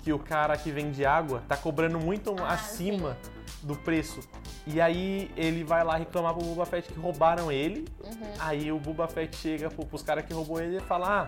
que 0.02 0.12
o 0.12 0.18
cara 0.18 0.56
que 0.56 0.70
vende 0.70 1.04
água 1.04 1.42
tá 1.48 1.56
cobrando 1.56 1.98
muito 1.98 2.34
Ah, 2.40 2.52
acima 2.52 3.16
do 3.62 3.76
preço. 3.76 4.20
E 4.66 4.80
aí 4.80 5.30
ele 5.36 5.64
vai 5.64 5.84
lá 5.84 5.96
reclamar 5.96 6.34
pro 6.34 6.44
Boba 6.44 6.66
Fett 6.66 6.92
que 6.92 6.98
roubaram 6.98 7.50
ele. 7.50 7.86
Uhum. 8.04 8.32
Aí 8.38 8.72
o 8.72 8.78
Boba 8.78 9.06
Fett 9.06 9.36
chega 9.36 9.70
pro, 9.70 9.84
pros 9.86 10.02
caras 10.02 10.24
que 10.24 10.32
roubou 10.32 10.60
ele 10.60 10.78
e 10.78 10.80
fala: 10.80 11.22
Ah, 11.22 11.26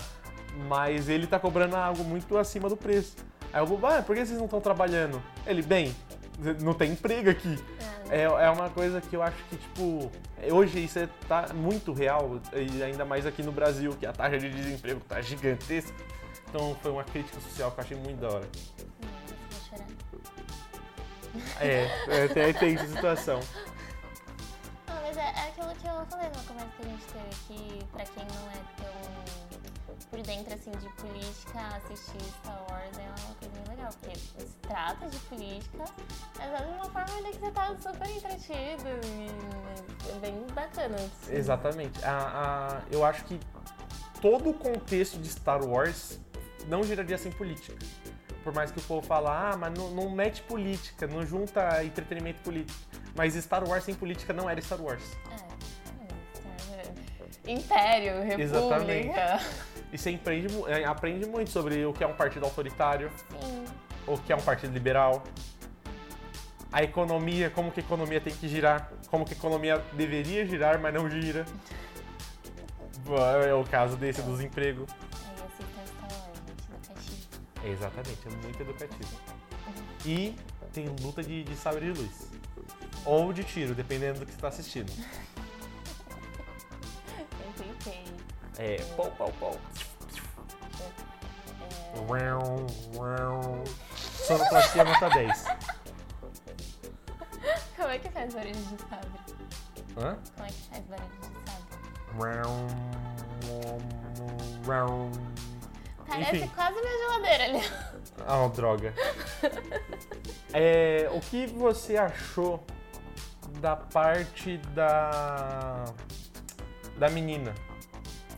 mas 0.68 1.08
ele 1.08 1.26
tá 1.26 1.38
cobrando 1.38 1.76
algo 1.76 2.02
muito 2.04 2.36
acima 2.36 2.68
do 2.68 2.76
preço. 2.76 3.16
Aí 3.52 3.62
o 3.62 3.66
Boba, 3.66 3.98
ah, 3.98 4.02
por 4.02 4.14
que 4.14 4.24
vocês 4.24 4.38
não 4.38 4.46
estão 4.46 4.60
trabalhando? 4.60 5.22
Ele, 5.46 5.62
bem, 5.62 5.94
não 6.60 6.74
tem 6.74 6.92
emprego 6.92 7.30
aqui. 7.30 7.58
É. 8.10 8.20
É, 8.20 8.22
é 8.22 8.50
uma 8.50 8.70
coisa 8.70 9.00
que 9.00 9.14
eu 9.14 9.22
acho 9.22 9.36
que, 9.44 9.56
tipo, 9.56 10.10
hoje 10.50 10.84
isso 10.84 10.98
é, 10.98 11.08
tá 11.28 11.48
muito 11.54 11.92
real, 11.92 12.40
e 12.54 12.82
ainda 12.82 13.04
mais 13.04 13.26
aqui 13.26 13.42
no 13.42 13.52
Brasil, 13.52 13.94
que 13.98 14.06
a 14.06 14.12
taxa 14.12 14.38
de 14.38 14.48
desemprego 14.48 15.00
tá 15.00 15.20
gigantesca. 15.20 15.94
Então 16.48 16.76
foi 16.82 16.90
uma 16.90 17.04
crítica 17.04 17.38
social 17.40 17.70
que 17.70 17.80
eu 17.80 17.84
achei 17.84 17.96
muito 17.96 18.20
da 18.20 18.28
hora. 18.28 18.48
É, 21.60 22.24
até 22.24 22.52
tem 22.52 22.74
essa 22.74 22.86
situação. 22.86 23.40
Não, 24.86 24.94
mas 25.02 25.16
é, 25.16 25.20
é 25.20 25.48
aquilo 25.48 25.74
que 25.76 25.86
eu 25.86 26.06
falei 26.06 26.28
no 26.28 26.42
começo 26.44 26.68
que 26.76 26.82
a 26.82 26.88
gente 26.88 27.04
teve 27.06 27.28
aqui, 27.28 27.86
pra 27.92 28.04
quem 28.04 28.24
não 28.24 28.50
é 28.50 28.82
tão 28.82 29.28
por 30.10 30.22
dentro 30.22 30.54
assim 30.54 30.70
de 30.70 30.88
política, 30.94 31.58
assistir 31.76 32.22
Star 32.40 32.58
Wars 32.70 32.96
é 32.96 33.02
uma 33.02 33.34
coisa 33.34 33.54
bem 33.54 33.76
legal, 33.76 33.90
porque 34.00 34.16
se 34.18 34.46
trata 34.62 35.06
de 35.06 35.18
política, 35.18 35.84
mas 36.38 36.52
é 36.52 36.64
de 36.64 36.72
uma 36.72 36.84
forma 36.86 37.18
ali 37.18 37.30
que 37.32 37.38
você 37.40 37.50
tá 37.50 37.76
super 37.78 38.08
entretido 38.08 38.88
e 39.04 40.10
é 40.10 40.18
bem 40.20 40.46
bacana. 40.54 40.96
assim. 40.96 41.34
Exatamente. 41.34 42.02
A, 42.04 42.16
a- 42.16 42.82
eu 42.90 43.04
acho 43.04 43.24
que 43.24 43.38
todo 44.22 44.48
o 44.50 44.54
contexto 44.54 45.18
de 45.18 45.28
Star 45.28 45.62
Wars 45.62 46.18
não 46.68 46.82
giraria 46.84 47.18
sem 47.18 47.30
política. 47.32 47.76
Por 48.42 48.54
mais 48.54 48.70
que 48.70 48.78
o 48.78 48.82
povo 48.82 49.06
fale, 49.06 49.26
ah, 49.26 49.56
mas 49.58 49.72
não, 49.76 49.90
não 49.90 50.10
mete 50.10 50.42
política, 50.42 51.06
não 51.06 51.26
junta 51.26 51.84
entretenimento 51.84 52.40
político. 52.42 52.78
Mas 53.14 53.34
Star 53.34 53.68
Wars 53.68 53.84
sem 53.84 53.94
política 53.94 54.32
não 54.32 54.48
era 54.48 54.60
Star 54.60 54.80
Wars. 54.80 55.02
É, 56.72 57.50
é, 57.50 57.52
Império, 57.52 58.22
República. 58.22 58.42
Exatamente. 58.42 59.10
E 59.92 59.98
você 59.98 60.10
aprende, 60.10 60.48
é, 60.68 60.84
aprende 60.84 61.26
muito 61.26 61.50
sobre 61.50 61.84
o 61.84 61.92
que 61.92 62.04
é 62.04 62.06
um 62.06 62.14
partido 62.14 62.44
autoritário, 62.44 63.10
Sim. 63.40 63.64
o 64.06 64.18
que 64.18 64.32
é 64.32 64.36
um 64.36 64.40
partido 64.40 64.72
liberal, 64.72 65.22
a 66.70 66.82
economia, 66.82 67.50
como 67.50 67.72
que 67.72 67.80
a 67.80 67.82
economia 67.82 68.20
tem 68.20 68.32
que 68.32 68.46
girar, 68.46 68.90
como 69.10 69.24
que 69.24 69.32
a 69.32 69.36
economia 69.36 69.82
deveria 69.94 70.46
girar, 70.46 70.78
mas 70.78 70.92
não 70.92 71.08
gira. 71.08 71.46
É 73.46 73.54
o 73.54 73.64
caso 73.64 73.96
desse 73.96 74.20
dos 74.20 74.40
empregos. 74.40 74.90
É, 77.64 77.68
exatamente, 77.68 78.18
é 78.26 78.30
muito 78.30 78.60
educativo. 78.60 79.20
E 80.04 80.36
tem 80.72 80.88
luta 81.02 81.22
de, 81.22 81.44
de 81.44 81.56
sabre 81.56 81.92
de 81.92 82.00
luz. 82.00 82.28
Ou 83.04 83.32
de 83.32 83.44
tiro, 83.44 83.74
dependendo 83.74 84.20
do 84.20 84.26
que 84.26 84.32
você 84.32 84.36
está 84.36 84.48
assistindo. 84.48 84.92
É, 88.58 88.76
pau, 88.96 89.10
pau, 89.12 89.32
pau. 89.38 89.56
Uau, 92.08 92.66
uau. 92.96 93.64
Sonoplastia 93.96 94.84
nota 94.84 95.08
10. 95.10 95.44
Como 97.76 97.88
é 97.88 97.98
que 97.98 98.10
faz 98.10 98.34
barulho 98.34 98.54
de 98.54 98.78
sabre? 98.88 99.10
Hã? 99.96 100.18
Como 100.34 100.46
é 100.46 100.50
que 100.50 100.62
faz 100.68 100.84
barulho 100.86 101.08
de 101.20 101.26
sabre? 101.50 101.68
Uau, 102.18 102.66
uau. 104.66 105.10
Parece 106.08 106.36
Enfim. 106.36 106.48
quase 106.54 106.80
minha 106.80 106.98
geladeira 106.98 107.44
ali. 107.44 107.70
Ah, 108.26 108.48
droga. 108.48 108.94
É, 110.52 111.08
o 111.12 111.20
que 111.20 111.46
você 111.46 111.96
achou 111.96 112.64
da 113.60 113.76
parte 113.76 114.56
da. 114.74 115.84
da 116.96 117.10
menina? 117.10 117.54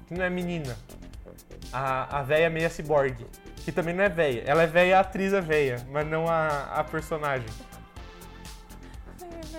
Que 0.07 0.15
não 0.15 0.25
é 0.25 0.31
menina. 0.31 0.77
A, 1.73 2.19
a 2.19 2.23
véia 2.23 2.51
meia 2.51 2.69
ciborgue. 2.69 3.27
Que 3.65 3.71
também 3.71 3.95
não 3.95 4.03
é 4.03 4.09
véia. 4.09 4.43
Ela 4.45 4.65
é 4.65 4.67
véia, 4.67 4.99
a 4.99 5.01
atriz 5.01 5.33
é 5.33 5.41
véia, 5.41 5.87
mas 5.91 6.07
não 6.07 6.29
a, 6.29 6.65
a 6.75 6.85
personagem. 6.85 7.49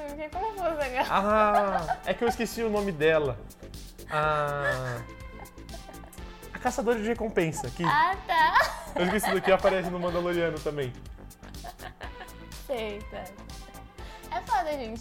Fiquei 0.10 0.30
confusa 0.30 0.66
agora. 0.66 1.06
Ah, 1.10 1.98
é 2.06 2.14
que 2.14 2.24
eu 2.24 2.28
esqueci 2.28 2.64
o 2.64 2.70
nome 2.70 2.92
dela. 2.92 3.40
A. 4.10 5.02
A 6.62 6.64
caçadora 6.66 7.02
de 7.02 7.08
recompensa. 7.08 7.72
Que 7.72 7.84
Ah, 7.84 8.16
tá. 8.28 8.94
eu 8.96 9.06
esqueci 9.06 9.32
do 9.32 9.42
que 9.42 9.52
aparece 9.52 9.90
no 9.90 10.00
Mandaloriano 10.00 10.60
também. 10.60 10.94
Sei, 12.68 13.00
tá. 13.10 13.24
É 14.30 14.42
foda 14.46 14.70
a 14.70 14.74
gente 14.74 15.00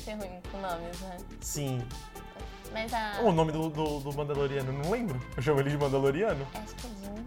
ser 0.00 0.14
ruim 0.14 0.40
com 0.50 0.58
nomes, 0.58 0.98
né? 1.02 1.18
Sim. 1.42 1.86
Mas 2.72 2.90
a. 2.94 3.20
O 3.20 3.30
nome 3.30 3.52
do, 3.52 3.68
do, 3.68 4.00
do 4.00 4.16
Mandaloriano, 4.16 4.72
não 4.72 4.90
lembro. 4.90 5.20
Eu 5.36 5.42
chamo 5.42 5.60
ele 5.60 5.68
de 5.68 5.76
Mandaloriano. 5.76 6.48
Acho 6.54 6.74
que 6.76 6.86
é 6.86 6.90
Jim. 6.90 7.26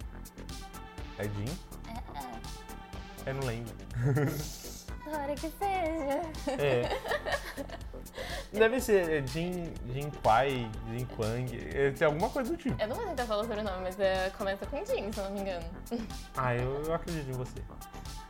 É 1.20 1.24
Jin? 1.26 1.58
É, 1.88 3.30
é. 3.30 3.30
Eu 3.30 3.34
não 3.36 3.44
lembro. 3.46 3.76
Tomara 5.06 5.36
que 5.36 5.42
seja. 5.42 6.58
É. 6.60 6.90
Deve 8.54 8.80
ser 8.80 9.10
é 9.24 9.28
Jin, 9.28 9.74
Jin 9.92 10.10
Kwai, 10.22 10.70
Jin 10.92 11.06
Kwang. 11.06 11.70
é, 11.74 11.92
Tem 11.92 12.06
alguma 12.06 12.30
coisa 12.30 12.52
do 12.52 12.58
tipo. 12.58 12.82
Eu 12.82 12.88
não 12.88 12.96
vou 12.96 13.06
tentar 13.06 13.26
falar 13.26 13.44
o 13.44 13.48
nome, 13.48 13.82
mas 13.84 14.00
é, 14.00 14.30
começa 14.38 14.66
com 14.66 14.78
Jim, 14.86 15.12
se 15.12 15.20
eu 15.20 15.24
não 15.26 15.32
me 15.32 15.42
engano. 15.42 15.66
Ah, 16.38 16.56
eu, 16.56 16.84
eu 16.84 16.94
acredito 16.94 17.28
em 17.30 17.34
você. 17.34 17.62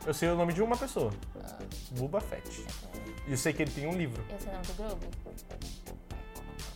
Eu 0.04 0.14
sei 0.14 0.28
o 0.28 0.36
nome 0.36 0.52
de 0.52 0.62
uma 0.62 0.76
pessoa. 0.76 1.12
Ah, 1.44 1.58
Boba 1.92 2.20
Fett. 2.20 2.64
E 3.26 3.32
eu 3.32 3.36
sei 3.36 3.52
que 3.52 3.62
ele 3.62 3.70
tem 3.70 3.86
um 3.86 3.92
livro. 3.96 4.24
eu 4.30 4.38
sei 4.38 4.48
o 4.50 4.52
nome 4.54 4.66
do 4.66 4.74
Grogu. 4.74 5.00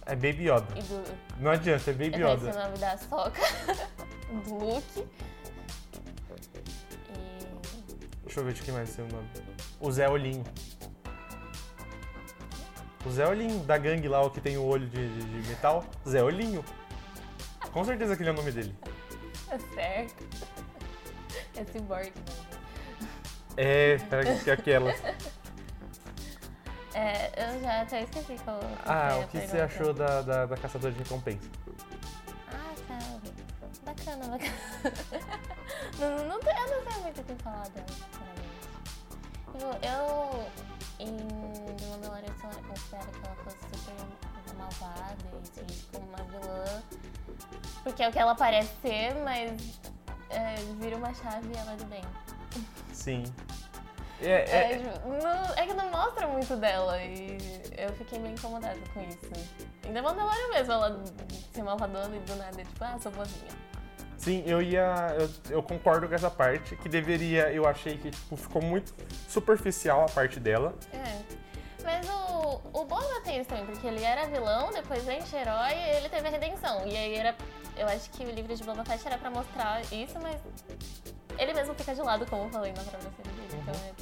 É 0.06 0.14
Baby 0.16 0.48
Yoda. 0.50 0.62
Do. 0.74 1.16
Não 1.40 1.50
adianta, 1.52 1.90
é 1.90 1.94
Baby 1.94 2.20
Eu 2.20 2.38
sei 2.38 2.48
o 2.48 2.50
Yoda. 2.50 2.64
nome 2.64 2.78
da 2.78 2.98
Soca. 2.98 3.40
do 4.44 4.54
Luke. 4.54 5.00
E. 7.10 8.24
Deixa 8.24 8.40
eu 8.40 8.44
ver 8.44 8.52
de 8.54 8.62
quem 8.62 8.74
mais 8.74 8.98
é 8.98 9.02
o 9.02 9.08
nome. 9.08 9.28
O 9.80 9.92
Zé 9.92 10.08
Olhinho. 10.08 10.44
O 13.04 13.10
Zé 13.10 13.26
Olhinho, 13.26 13.64
da 13.64 13.78
gangue 13.78 14.08
lá, 14.08 14.20
o 14.22 14.30
que 14.30 14.40
tem 14.40 14.56
o 14.58 14.64
olho 14.64 14.86
de, 14.86 15.08
de- 15.08 15.42
de 15.42 15.48
metal. 15.48 15.84
Zé 16.06 16.22
Olhinho. 16.22 16.64
Com 17.72 17.84
certeza 17.84 18.12
aquele 18.14 18.28
é 18.30 18.32
o 18.32 18.36
nome 18.36 18.52
dele. 18.52 18.74
É 19.48 19.58
certo. 19.58 20.24
É 21.56 21.64
cyborg, 21.64 22.06
né? 22.06 23.06
É, 23.56 23.96
que 24.44 24.50
aquela. 24.50 24.90
É, 26.94 27.30
eu 27.54 27.60
já 27.60 27.82
até 27.82 28.02
esqueci 28.02 28.36
qual. 28.44 28.58
qual 28.58 28.70
Ah, 28.86 29.18
o 29.22 29.28
que 29.28 29.38
você 29.38 29.46
pergunta. 29.56 29.64
achou 29.64 29.94
da, 29.94 30.22
da, 30.22 30.46
da 30.46 30.56
caçadora 30.56 30.92
de 30.92 30.98
recompensa? 30.98 31.48
Ah, 32.48 32.74
tá. 32.88 32.98
Bacana, 33.84 34.26
bacana. 34.28 34.52
não, 35.98 36.10
não, 36.26 36.34
eu 36.36 36.84
não 36.84 36.92
sei 36.92 37.02
muito 37.02 37.20
o 37.20 37.24
que 37.24 37.34
falar 37.42 37.68
dela, 37.68 37.86
sinceramente. 37.88 38.50
Tipo, 39.44 39.58
eu, 39.86 40.19
eu 43.00 43.12
considero 43.12 43.20
que 43.20 43.26
ela 43.26 43.36
fosse 43.36 43.56
super 43.72 44.56
malvada 44.56 45.16
e 45.68 45.82
como 45.96 46.08
uma 46.08 46.24
vilã. 46.24 46.82
Porque 47.82 48.02
é 48.02 48.08
o 48.08 48.12
que 48.12 48.18
ela 48.18 48.34
parece 48.34 48.70
ser, 48.82 49.14
mas 49.24 49.80
é, 50.30 50.54
vira 50.80 50.96
uma 50.96 51.12
chave 51.14 51.48
e 51.54 51.56
ela 51.58 51.72
é 51.72 51.76
do 51.76 51.84
bem. 51.86 52.02
Sim. 52.92 53.24
É, 54.22 54.26
É, 54.32 54.72
é, 54.74 54.76
tipo, 54.76 55.08
não- 55.08 55.54
é 55.56 55.66
que 55.66 55.72
não 55.72 55.90
mostra 55.90 56.28
muito 56.28 56.54
dela 56.56 57.02
e 57.02 57.38
eu 57.74 57.90
fiquei 57.94 58.18
meio 58.18 58.34
incomodada 58.34 58.78
com 58.92 59.00
isso. 59.00 59.18
Ainda 59.86 60.02
Mandalorian 60.02 60.48
mesmo, 60.50 60.72
ela 60.74 61.02
ser 61.54 61.62
malvadona 61.62 62.14
e 62.14 62.18
do 62.20 62.36
nada, 62.36 62.62
tipo, 62.62 62.84
ah, 62.84 62.98
sou 63.00 63.10
boazinha. 63.12 63.50
sim, 64.18 64.44
eu 64.46 64.60
ia. 64.60 65.16
Eu, 65.18 65.30
eu 65.48 65.62
concordo 65.62 66.06
com 66.06 66.14
essa 66.14 66.30
parte, 66.30 66.76
que 66.76 66.86
deveria. 66.86 67.50
Eu 67.50 67.66
achei 67.66 67.96
que 67.96 68.10
tipo, 68.10 68.36
ficou 68.36 68.60
muito 68.60 68.92
superficial 69.26 70.02
a 70.02 70.08
parte 70.10 70.38
dela. 70.38 70.74
É. 70.92 71.22
O, 72.72 72.84
Boba 72.84 73.20
tem 73.24 73.40
isso 73.40 73.48
também, 73.48 73.66
porque 73.66 73.86
ele 73.86 74.02
era 74.04 74.26
vilão, 74.26 74.70
depois 74.72 75.04
vence 75.04 75.34
herói 75.36 75.72
e 75.74 75.96
ele 75.96 76.08
teve 76.08 76.28
a 76.28 76.30
redenção. 76.30 76.86
E 76.86 76.96
aí 76.96 77.14
era. 77.16 77.34
Eu 77.76 77.86
acho 77.88 78.10
que 78.10 78.24
o 78.24 78.30
livro 78.30 78.54
de 78.54 78.62
Boba 78.62 78.84
Fett 78.84 79.06
era 79.06 79.18
pra 79.18 79.30
mostrar 79.30 79.80
isso, 79.92 80.18
mas 80.20 80.40
ele 81.38 81.52
mesmo 81.54 81.74
fica 81.74 81.94
de 81.94 82.00
lado, 82.02 82.26
como 82.26 82.44
eu 82.44 82.50
falei 82.50 82.72
na 82.72 82.82
série 82.82 82.98
dele. 82.98 83.48
Então 83.62 83.74
é, 83.74 83.92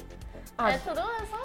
Ah, 0.57 0.71
é 0.71 0.77
tudo 0.79 0.99
é 0.99 1.25
só. 1.25 1.41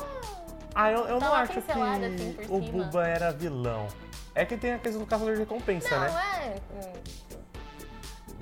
ah 0.74 0.90
eu, 0.90 1.06
eu 1.06 1.20
não 1.20 1.32
acho 1.34 1.52
que 1.52 1.58
assim, 1.60 2.36
o 2.48 2.62
cima. 2.62 2.84
Buba 2.84 3.06
era 3.06 3.32
vilão. 3.32 3.86
É 4.34 4.44
que 4.44 4.56
tem 4.56 4.72
a 4.74 4.78
questão 4.78 5.00
do 5.00 5.06
caçador 5.06 5.34
de 5.34 5.40
recompensa, 5.40 5.88
Não, 5.90 6.00
né? 6.00 6.10
é. 6.42 6.86
hum, 6.88 6.92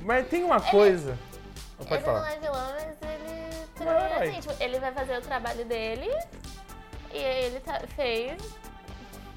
Mas 0.05 0.27
tem 0.29 0.43
uma 0.43 0.61
coisa. 0.61 1.19
Oh, 1.79 1.85
Pode 1.85 2.03
ele 2.03 2.07
não 2.07 2.15
falar. 2.15 2.33
é 2.33 2.39
vilão, 2.39 2.73
mas 2.73 3.11
ele 3.11 3.85
Não 3.85 3.93
é 3.93 4.11
é 4.12 4.29
assim, 4.31 4.41
tipo, 4.41 4.55
ele 4.62 4.79
vai 4.81 4.93
fazer 4.93 5.19
o 5.19 5.21
trabalho 5.21 5.65
dele 5.67 6.09
e 7.12 7.19
aí 7.25 7.45
ele 7.45 7.61
tá- 7.61 7.81
fez. 7.95 8.41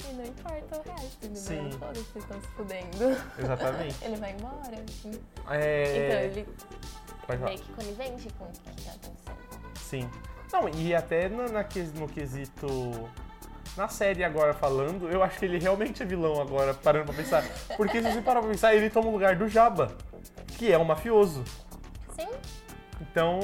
E 0.09 0.13
não 0.13 0.25
importa 0.25 0.77
o 0.77 0.91
resto, 0.91 1.25
entendeu? 1.25 1.41
Sim. 1.41 1.71
Foda-se, 1.79 2.03
vocês 2.03 2.23
estão 2.23 2.41
se 2.41 2.47
fudendo. 2.49 3.17
Exatamente. 3.39 3.95
Ele 4.05 4.15
vai 4.17 4.31
embora, 4.31 4.83
assim. 4.87 5.11
É, 5.49 6.07
Então 6.07 6.19
ele 6.19 6.47
Pode 7.25 7.43
meio 7.43 7.59
que 7.59 7.73
conivente 7.73 8.29
com 8.37 8.45
o 8.45 8.51
que 8.51 8.83
tá 8.83 8.91
acontecendo. 8.91 9.75
Sim. 9.79 10.09
Não, 10.53 10.69
e 10.69 10.93
até 10.93 11.27
na, 11.27 11.47
na 11.47 11.65
no 11.95 12.07
quesito. 12.07 13.09
Na 13.75 13.89
série 13.89 14.23
agora 14.23 14.53
falando, 14.53 15.09
eu 15.09 15.21
acho 15.21 15.37
que 15.37 15.43
ele 15.43 15.59
realmente 15.59 16.01
é 16.01 16.05
vilão 16.05 16.39
agora, 16.39 16.73
parando 16.73 17.05
pra 17.07 17.15
pensar. 17.15 17.43
Porque 17.75 18.01
se 18.01 18.09
você 18.09 18.21
parar 18.21 18.39
pra 18.39 18.49
pensar, 18.49 18.73
ele 18.73 18.89
toma 18.89 19.09
o 19.09 19.11
lugar 19.11 19.35
do 19.35 19.49
Jabba, 19.49 19.97
que 20.57 20.71
é 20.71 20.77
um 20.77 20.85
mafioso. 20.85 21.43
Sim. 22.17 22.29
Então, 23.01 23.39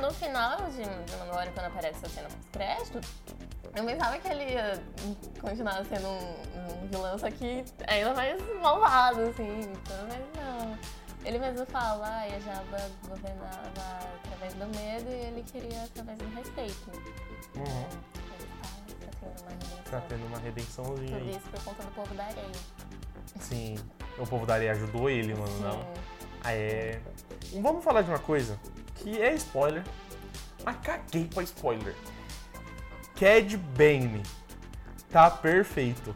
no 0.00 0.12
final 0.12 0.56
de, 0.70 0.82
de 0.82 1.16
Mandalorian, 1.16 1.52
quando 1.52 1.66
aparece 1.66 2.04
a 2.04 2.08
cena 2.08 2.28
pós-crédito, 2.28 3.00
eu 3.76 3.84
pensava 3.84 4.18
que 4.18 4.28
ele 4.28 4.52
ia 4.54 4.82
continuar 5.40 5.84
sendo 5.84 6.08
um, 6.08 6.84
um 6.84 6.88
vilão, 6.88 7.18
só 7.18 7.30
que 7.30 7.64
ainda 7.86 8.14
mais 8.14 8.40
malvado, 8.62 9.20
assim. 9.20 9.60
Então, 9.60 9.96
mas 10.08 10.20
não. 10.44 10.78
Ele 11.24 11.38
mesmo 11.38 11.66
fala, 11.66 12.06
ah, 12.06 12.22
a 12.22 12.38
Jabba 12.38 12.90
governava 13.08 14.08
através 14.24 14.54
do 14.54 14.66
medo 14.78 15.10
e 15.10 15.26
ele 15.26 15.42
queria 15.42 15.82
através 15.82 16.18
do 16.18 16.28
respeito. 16.36 16.90
uhum, 17.56 17.86
Ele 18.38 18.48
tá, 18.62 19.90
tá 19.90 19.98
tá 19.98 20.00
tendo 20.08 20.24
uma 20.26 20.38
redenção. 20.38 20.84
tendo 20.94 21.06
uma 21.06 21.08
redençãozinha 21.08 21.18
Tudo 21.18 21.30
isso 21.30 21.40
por 21.50 21.64
conta 21.64 21.82
do 21.82 21.90
povo 21.90 22.14
da 22.14 22.24
areia. 22.24 22.52
Sim. 23.40 23.76
O 24.18 24.26
povo 24.26 24.46
da 24.46 24.54
areia 24.54 24.72
ajudou 24.72 25.10
ele, 25.10 25.34
mano, 25.34 25.60
não. 25.60 25.72
Sim. 25.72 25.88
Ah, 26.44 26.52
é. 26.52 27.00
Vamos 27.60 27.84
falar 27.84 28.02
de 28.02 28.08
uma 28.08 28.20
coisa 28.20 28.58
que 28.94 29.20
é 29.20 29.34
spoiler, 29.34 29.82
mas 30.64 30.76
caguei 30.78 31.24
pra 31.26 31.42
spoiler. 31.42 31.94
Cad 33.18 33.56
Bane 33.56 34.22
tá 35.10 35.30
perfeito. 35.30 36.14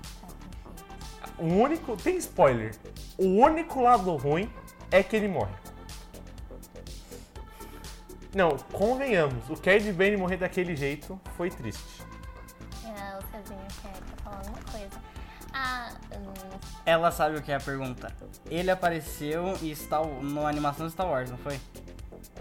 O 1.38 1.44
único. 1.44 1.96
Tem 1.96 2.16
spoiler. 2.16 2.74
O 3.16 3.24
único 3.26 3.80
lado 3.80 4.14
ruim 4.16 4.50
é 4.90 5.02
que 5.02 5.16
ele 5.16 5.28
morre. 5.28 5.54
Não, 8.34 8.56
convenhamos, 8.72 9.50
o 9.50 9.56
Cad 9.56 9.92
Bane 9.92 10.16
morrer 10.16 10.36
daquele 10.36 10.76
jeito 10.76 11.20
foi 11.36 11.50
triste. 11.50 12.02
É, 12.84 13.18
o 13.18 13.22
Cezinho 13.22 13.66
quer, 13.82 13.92
quer 13.92 14.22
falar 14.22 14.36
alguma 14.36 14.58
coisa. 14.70 15.02
Ah, 15.52 15.90
hum, 16.12 16.58
Ela 16.86 17.10
sabe 17.10 17.38
o 17.38 17.42
que 17.42 17.50
é 17.50 17.56
a 17.56 17.60
pergunta. 17.60 18.14
Ele 18.48 18.70
apareceu 18.70 19.56
em 19.60 19.74
Star, 19.74 20.06
na 20.06 20.48
animação 20.48 20.86
de 20.86 20.92
Star 20.92 21.08
Wars, 21.08 21.28
não 21.28 21.38
foi? 21.38 21.58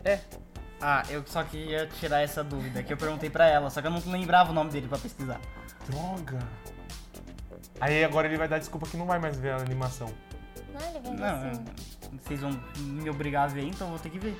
É. 0.04 0.20
Ah, 0.82 1.04
eu 1.10 1.24
só 1.28 1.44
queria 1.44 1.88
tirar 1.88 2.22
essa 2.22 2.44
dúvida, 2.44 2.82
que 2.82 2.94
eu 2.94 2.98
perguntei 2.98 3.30
pra 3.30 3.46
ela, 3.48 3.70
só 3.70 3.82
que 3.82 3.88
eu 3.88 3.92
não 3.92 4.02
lembrava 4.06 4.52
o 4.52 4.54
nome 4.54 4.70
dele 4.72 4.88
pra 4.88 4.98
pesquisar. 4.98 5.40
Droga. 5.90 6.40
Aí 7.82 8.04
agora 8.04 8.28
ele 8.28 8.38
vai 8.38 8.48
dar 8.48 8.60
desculpa 8.60 8.88
que 8.88 8.96
não 8.98 9.06
vai 9.06 9.20
mais 9.20 9.38
ver 9.38 9.52
a 9.52 9.58
animação. 9.58 10.10
não, 10.74 10.90
ele 10.90 11.00
vem 11.00 11.14
Não, 11.16 11.50
assim. 11.50 11.66
vocês 12.24 12.40
vão 12.40 12.52
me 12.78 13.10
obrigar 13.10 13.44
a 13.46 13.48
ver, 13.48 13.64
então 13.64 13.88
eu 13.88 13.92
vou 13.92 14.00
ter 14.00 14.10
que 14.10 14.20
ver. 14.20 14.40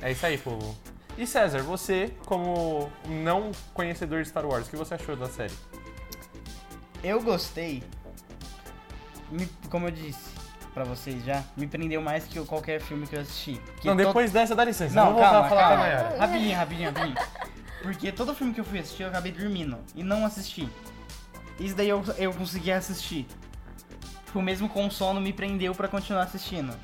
É 0.00 0.10
isso 0.12 0.26
aí, 0.26 0.36
povo. 0.38 0.76
E 1.16 1.26
César, 1.26 1.62
você, 1.62 2.14
como 2.26 2.90
não 3.06 3.52
conhecedor 3.74 4.22
de 4.22 4.28
Star 4.28 4.44
Wars, 4.46 4.66
o 4.66 4.70
que 4.70 4.76
você 4.76 4.94
achou 4.94 5.14
da 5.16 5.26
série? 5.28 5.52
Eu 7.04 7.20
gostei, 7.22 7.82
me- 9.30 9.48
como 9.70 9.86
eu 9.88 9.90
disse 9.90 10.31
pra 10.74 10.84
vocês 10.84 11.24
já, 11.24 11.42
me 11.56 11.66
prendeu 11.66 12.00
mais 12.00 12.24
que 12.24 12.40
qualquer 12.46 12.80
filme 12.80 13.06
que 13.06 13.14
eu 13.16 13.20
assisti. 13.20 13.60
Que 13.80 13.86
não, 13.88 13.96
to- 13.96 14.04
depois 14.06 14.30
dessa, 14.32 14.54
dá 14.54 14.64
licença. 14.64 14.94
Não, 14.94 15.06
vou 15.06 15.14
voltar 15.14 15.30
calma, 15.32 15.48
falar 15.48 15.68
calma. 16.00 16.16
Rapidinho, 16.18 16.56
rapidinho, 16.56 16.92
rapidinho. 16.92 17.16
Porque 17.82 18.12
todo 18.12 18.34
filme 18.34 18.54
que 18.54 18.60
eu 18.60 18.64
fui 18.64 18.78
assistir 18.78 19.02
eu 19.02 19.08
acabei 19.08 19.32
dormindo 19.32 19.78
e 19.94 20.02
não 20.02 20.24
assisti. 20.24 20.68
Isso 21.58 21.74
daí 21.74 21.88
eu, 21.88 22.02
eu 22.16 22.32
consegui 22.32 22.72
assistir. 22.72 23.26
Tipo, 24.26 24.40
mesmo 24.40 24.68
com 24.68 24.90
sono 24.90 25.20
me 25.20 25.32
prendeu 25.32 25.74
pra 25.74 25.88
continuar 25.88 26.22
assistindo. 26.22 26.74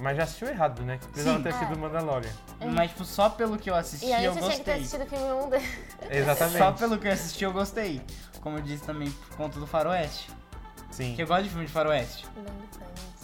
Mas 0.00 0.16
já 0.16 0.22
assistiu 0.24 0.48
errado, 0.48 0.82
né? 0.82 0.98
Que 0.98 1.06
precisava 1.08 1.36
Sim. 1.38 1.42
ter 1.42 1.52
sido 1.54 1.72
É. 1.74 1.76
Mandalorian. 1.76 2.30
Mas, 2.74 2.90
tipo, 2.90 3.04
só 3.04 3.28
pelo 3.28 3.58
que 3.58 3.68
eu 3.70 3.74
assisti 3.74 4.06
E 4.06 4.12
aí 4.12 4.24
eu 4.24 4.32
você 4.32 4.40
tinha 4.40 4.50
que 4.58 4.64
ter 4.64 4.78
gostei. 4.78 4.98
assistido 5.00 5.02
o 5.02 5.06
filme 5.06 5.44
1 5.46 5.50
dele. 5.50 5.68
Exatamente. 6.10 6.58
Só 6.58 6.72
pelo 6.72 6.98
que 6.98 7.06
eu 7.08 7.12
assisti 7.12 7.44
eu 7.44 7.52
gostei. 7.52 8.00
Como 8.40 8.56
eu 8.58 8.62
disse 8.62 8.82
também 8.84 9.10
por 9.10 9.36
conta 9.36 9.60
do 9.60 9.66
Faroeste. 9.66 10.30
Sim. 10.90 11.14
Que 11.14 11.22
eu 11.22 11.26
gosto 11.26 11.44
de 11.44 11.50
filme 11.50 11.66
de 11.66 11.72
Faroeste. 11.72 12.26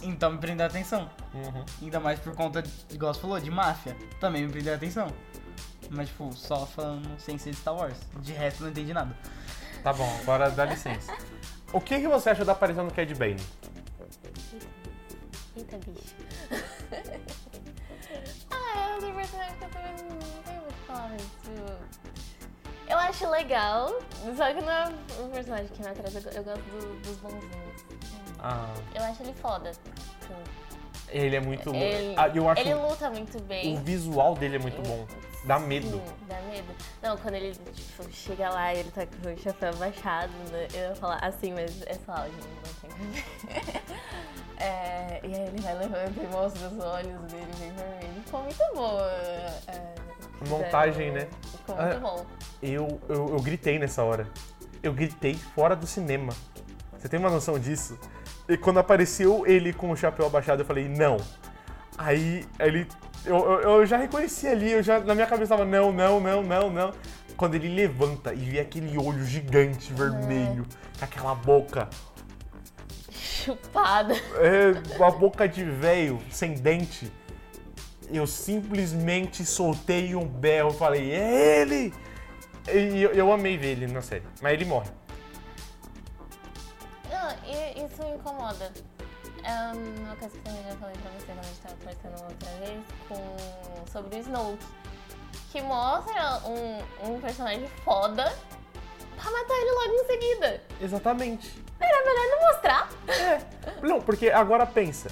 Então 0.03 0.33
me 0.33 0.39
prendeu 0.39 0.67
a 0.67 0.69
atenção. 0.69 1.11
Uhum. 1.35 1.65
Ainda 1.83 2.01
mais 2.01 2.21
por 2.21 2.35
conta, 2.35 2.63
de, 2.63 2.71
igual 2.91 3.13
você 3.13 3.21
falou, 3.21 3.41
de 3.41 3.51
máfia. 3.51 3.97
Também 4.21 4.45
me 4.45 4.53
prendeu 4.53 4.73
a 4.73 4.77
atenção. 4.77 5.09
Mas, 5.91 6.09
tipo, 6.09 6.33
só 6.33 6.65
falando 6.67 7.09
sem 7.21 7.39
ser 7.39 7.51
de 7.51 7.57
Star 7.57 7.75
Wars. 7.75 7.99
De 8.21 8.33
resto, 8.33 8.63
não 8.63 8.71
entendi 8.71 8.93
nada. 8.93 9.17
Tá 9.83 9.93
bom, 9.93 10.09
agora 10.21 10.51
dá 10.51 10.65
licença. 10.65 11.13
O 11.73 11.81
que, 11.81 12.01
que 12.01 12.09
você 12.09 12.31
acha 12.31 12.45
da 12.45 12.53
aparição 12.53 12.87
do 12.87 12.95
Cad 12.95 13.13
Bane? 13.15 13.37
Eita, 15.57 15.79
bicho. 15.79 16.15
ah, 18.51 18.79
é 18.79 18.95
outro 18.95 19.13
personagem 19.15 19.57
que 19.57 19.65
eu 19.65 19.69
também 19.71 19.93
não 19.93 19.99
tenho 19.99 20.13
muito 20.61 20.69
o 20.69 20.73
que 20.73 20.87
falar, 20.87 21.09
mas, 21.11 21.23
tipo, 21.23 21.73
Eu 22.97 23.01
acho 23.11 23.29
legal, 23.31 23.89
só 24.37 24.55
que 24.55 24.61
não 24.63 24.73
é 24.73 24.89
um 25.23 25.29
personagem 25.29 25.67
que 25.69 25.83
me 25.83 25.89
atrás. 25.89 26.15
Eu, 26.15 26.33
eu 26.33 26.43
gosto 26.45 26.63
do- 26.63 27.01
dos 27.03 27.17
bonzinhos. 27.19 27.85
Ah, 28.39 28.73
Eu 28.95 29.03
acho 29.05 29.23
ele 29.23 29.35
foda. 29.35 29.71
Ele 31.11 31.37
é 31.37 31.41
muito 31.41 31.67
louco. 31.71 31.85
Ele, 31.85 32.15
Ah, 32.17 32.29
eu 32.35 32.49
acho 32.49 32.61
ele 32.63 32.75
luta 32.75 33.11
muito 33.11 33.41
bem. 33.43 33.75
o 33.77 33.81
visual 33.81 34.35
dele 34.35 34.57
é 34.57 34.59
muito 34.59 34.81
bom. 34.89 35.07
Dá 35.45 35.59
medo. 35.59 35.89
Sim, 35.91 36.03
dá 36.27 36.41
medo. 36.51 36.75
Não, 37.03 37.17
quando 37.19 37.35
ele 37.35 37.53
tipo, 37.75 38.11
chega 38.11 38.49
lá 38.51 38.73
e 38.75 38.79
ele 38.79 38.91
tá 38.91 39.07
com 39.07 39.29
o 39.31 39.37
chapéu 39.39 39.75
baixado, 39.77 40.33
né? 40.51 40.67
eu 40.75 40.89
ia 40.89 40.95
falar 40.97 41.19
assim, 41.23 41.53
mas 41.53 41.83
é 41.83 41.95
só 41.95 42.13
áudio, 42.13 42.35
não 42.35 42.91
tem. 42.91 43.77
É, 44.59 45.21
e 45.23 45.35
aí 45.35 45.49
ele 45.49 45.61
vai 45.61 45.75
levando 45.77 46.17
e 46.17 46.27
mostra 46.29 46.67
os 46.69 46.83
olhos 46.83 47.21
dele 47.31 47.47
bem 47.61 47.71
vermelhos. 47.75 48.25
Ficou 48.25 48.41
muito 48.43 48.59
boa. 48.75 49.11
é, 49.69 49.95
Montagem, 50.49 51.11
né? 51.13 51.29
Ficou 51.59 51.77
muito 51.77 51.97
Ah, 51.97 52.01
bom. 52.01 52.27
Eu, 52.63 53.01
eu, 53.09 53.29
eu 53.31 53.41
gritei 53.41 53.79
nessa 53.79 54.03
hora. 54.03 54.27
Eu 54.83 54.93
gritei 54.93 55.35
fora 55.55 55.75
do 55.75 55.87
cinema. 55.87 56.33
Você 56.99 57.09
tem 57.09 57.19
uma 57.19 57.31
noção 57.31 57.59
disso? 57.59 57.99
E 58.49 58.57
quando 58.57 58.79
apareceu 58.79 59.45
ele 59.47 59.73
com 59.73 59.91
o 59.91 59.97
chapéu 59.97 60.27
abaixado, 60.27 60.63
eu 60.63 60.67
falei, 60.67 60.89
não. 60.89 61.17
Aí 61.99 62.45
ele. 62.61 62.87
Eu, 63.25 63.37
eu, 63.37 63.61
eu 63.61 63.87
já 63.87 63.97
reconheci 63.97 64.47
ali, 64.47 64.71
eu 64.71 64.83
já, 64.83 65.01
na 65.01 65.15
minha 65.15 65.27
cabeça 65.27 65.57
tava, 65.57 65.65
não, 65.65 65.91
não, 65.91 66.21
não, 66.21 66.43
não, 66.43 66.71
não. 66.71 66.93
Quando 67.37 67.55
ele 67.57 67.69
levanta 67.75 68.33
e 68.33 68.39
vê 68.39 68.61
aquele 68.61 68.97
olho 68.97 69.25
gigante 69.25 69.93
vermelho, 69.93 70.65
com 70.99 71.05
aquela 71.05 71.35
boca, 71.35 71.89
Chupada. 73.11 74.15
é, 74.37 74.97
uma 74.97 75.11
boca 75.11 75.49
de 75.49 75.65
velho, 75.65 76.21
sem 76.31 76.55
dente, 76.55 77.13
eu 78.11 78.27
simplesmente 78.27 79.45
soltei 79.45 80.15
um 80.15 80.27
berro 80.27 80.71
e 80.71 80.75
falei, 80.75 81.13
é 81.13 81.61
ele! 81.61 81.95
E 82.69 83.03
eu, 83.03 83.13
eu 83.13 83.33
amei 83.33 83.57
ver 83.57 83.73
ele 83.73 83.87
na 83.87 84.03
série, 84.03 84.25
mas 84.41 84.53
ele 84.53 84.65
morre. 84.65 84.91
Não, 87.11 87.85
isso 87.85 88.03
me 88.03 88.17
incomoda. 88.17 88.73
É 89.45 89.73
uma 89.73 90.17
coisa 90.17 90.37
que 90.37 90.43
também 90.43 90.63
já 90.65 90.75
falei 90.77 90.97
pra 90.97 91.11
você 91.13 91.27
quando 91.27 91.39
a 91.39 91.43
gente 91.43 91.61
tava 91.61 91.75
conversando 91.77 92.25
outra 92.25 92.51
vez 92.59 92.85
com... 93.09 93.93
sobre 93.93 94.17
o 94.17 94.21
Snoke. 94.21 94.67
Que 95.53 95.63
mostra 95.63 96.41
um, 96.45 97.09
um 97.09 97.21
personagem 97.21 97.69
foda 97.85 98.33
pra 99.17 99.31
matar 99.31 99.55
ele 99.55 99.71
logo 99.71 99.93
em 99.93 100.07
seguida. 100.07 100.63
Exatamente. 100.81 101.65
Era 101.79 102.05
melhor 102.05 102.27
não 102.31 102.49
mostrar. 102.49 102.91
Não, 103.83 104.01
porque 104.01 104.31
agora 104.31 104.67
pensa. 104.67 105.11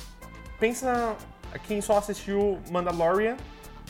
Pensa 0.58 1.16
quem 1.58 1.80
só 1.80 1.98
assistiu 1.98 2.58
Mandalorian 2.70 3.36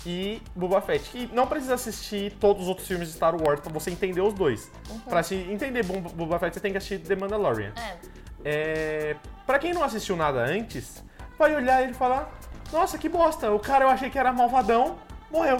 e 0.05 0.43
Boba 0.55 0.81
Fett. 0.81 1.09
Que 1.11 1.27
não 1.33 1.47
precisa 1.47 1.75
assistir 1.75 2.33
todos 2.41 2.63
os 2.65 2.69
outros 2.69 2.87
filmes 2.87 3.09
de 3.09 3.15
Star 3.15 3.35
Wars 3.41 3.61
pra 3.61 3.73
você 3.73 3.91
entender 3.91 4.21
os 4.21 4.35
dois. 4.35 4.71
Pra 5.09 5.23
se 5.23 5.35
entender 5.35 5.85
Bo- 5.85 6.01
Boba 6.01 6.39
Fett, 6.39 6.55
você 6.55 6.61
tem 6.61 6.73
que 6.73 6.79
assistir 6.79 6.99
The 6.99 7.17
Mandalorian. 7.17 7.73
É, 7.77 7.97
É, 8.47 9.17
pra 9.47 9.59
quem 9.59 9.73
não 9.73 9.83
assistiu 9.83 10.17
nada 10.17 10.41
antes, 10.45 11.03
vai 11.39 11.55
olhar 11.57 11.81
e 11.81 11.85
ele 11.85 11.95
falar: 11.95 12.31
Nossa, 12.73 12.99
que 12.99 13.09
bosta, 13.09 13.51
o 13.51 13.59
cara 13.59 13.85
eu 13.85 13.89
achei 13.89 14.11
que 14.11 14.19
era 14.19 14.33
malvadão, 14.33 14.99
morreu. 15.31 15.59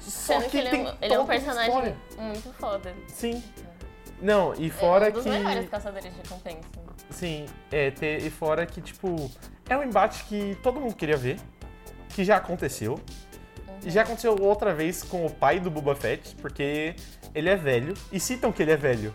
Só 0.00 0.34
sendo 0.40 0.44
que, 0.44 0.50
que 0.50 0.56
ele, 0.58 0.70
tem 0.70 0.86
é, 0.86 0.90
um- 0.90 0.96
ele 1.02 1.14
é 1.14 1.20
um 1.20 1.26
personagem 1.26 1.68
história. 1.68 1.96
muito 2.18 2.52
foda. 2.54 2.94
Sim. 3.08 3.42
Não, 4.20 4.54
e 4.54 4.68
fora 4.70 5.06
é 5.06 5.10
um 5.10 5.12
dos 5.12 5.22
que. 5.24 5.30
melhores 5.30 5.68
caçadores 5.68 6.10
de 6.12 6.20
recompensa. 6.20 6.68
Sim, 7.10 7.46
é, 7.70 7.90
ter, 7.90 8.22
e 8.22 8.30
fora 8.30 8.66
que, 8.66 8.80
tipo, 8.80 9.30
é 9.70 9.76
um 9.78 9.84
embate 9.84 10.24
que 10.24 10.58
todo 10.62 10.80
mundo 10.80 10.94
queria 10.94 11.16
ver, 11.16 11.38
que 12.10 12.24
já 12.24 12.36
aconteceu. 12.36 13.00
E 13.84 13.88
já 13.88 14.02
aconteceu 14.02 14.36
outra 14.42 14.74
vez 14.74 15.02
com 15.02 15.24
o 15.24 15.30
pai 15.30 15.58
do 15.58 15.70
Boba 15.70 15.94
Fett, 15.94 16.34
porque 16.36 16.94
ele 17.34 17.48
é 17.48 17.56
velho, 17.56 17.94
e 18.12 18.20
citam 18.20 18.52
que 18.52 18.62
ele 18.62 18.72
é 18.72 18.76
velho. 18.76 19.14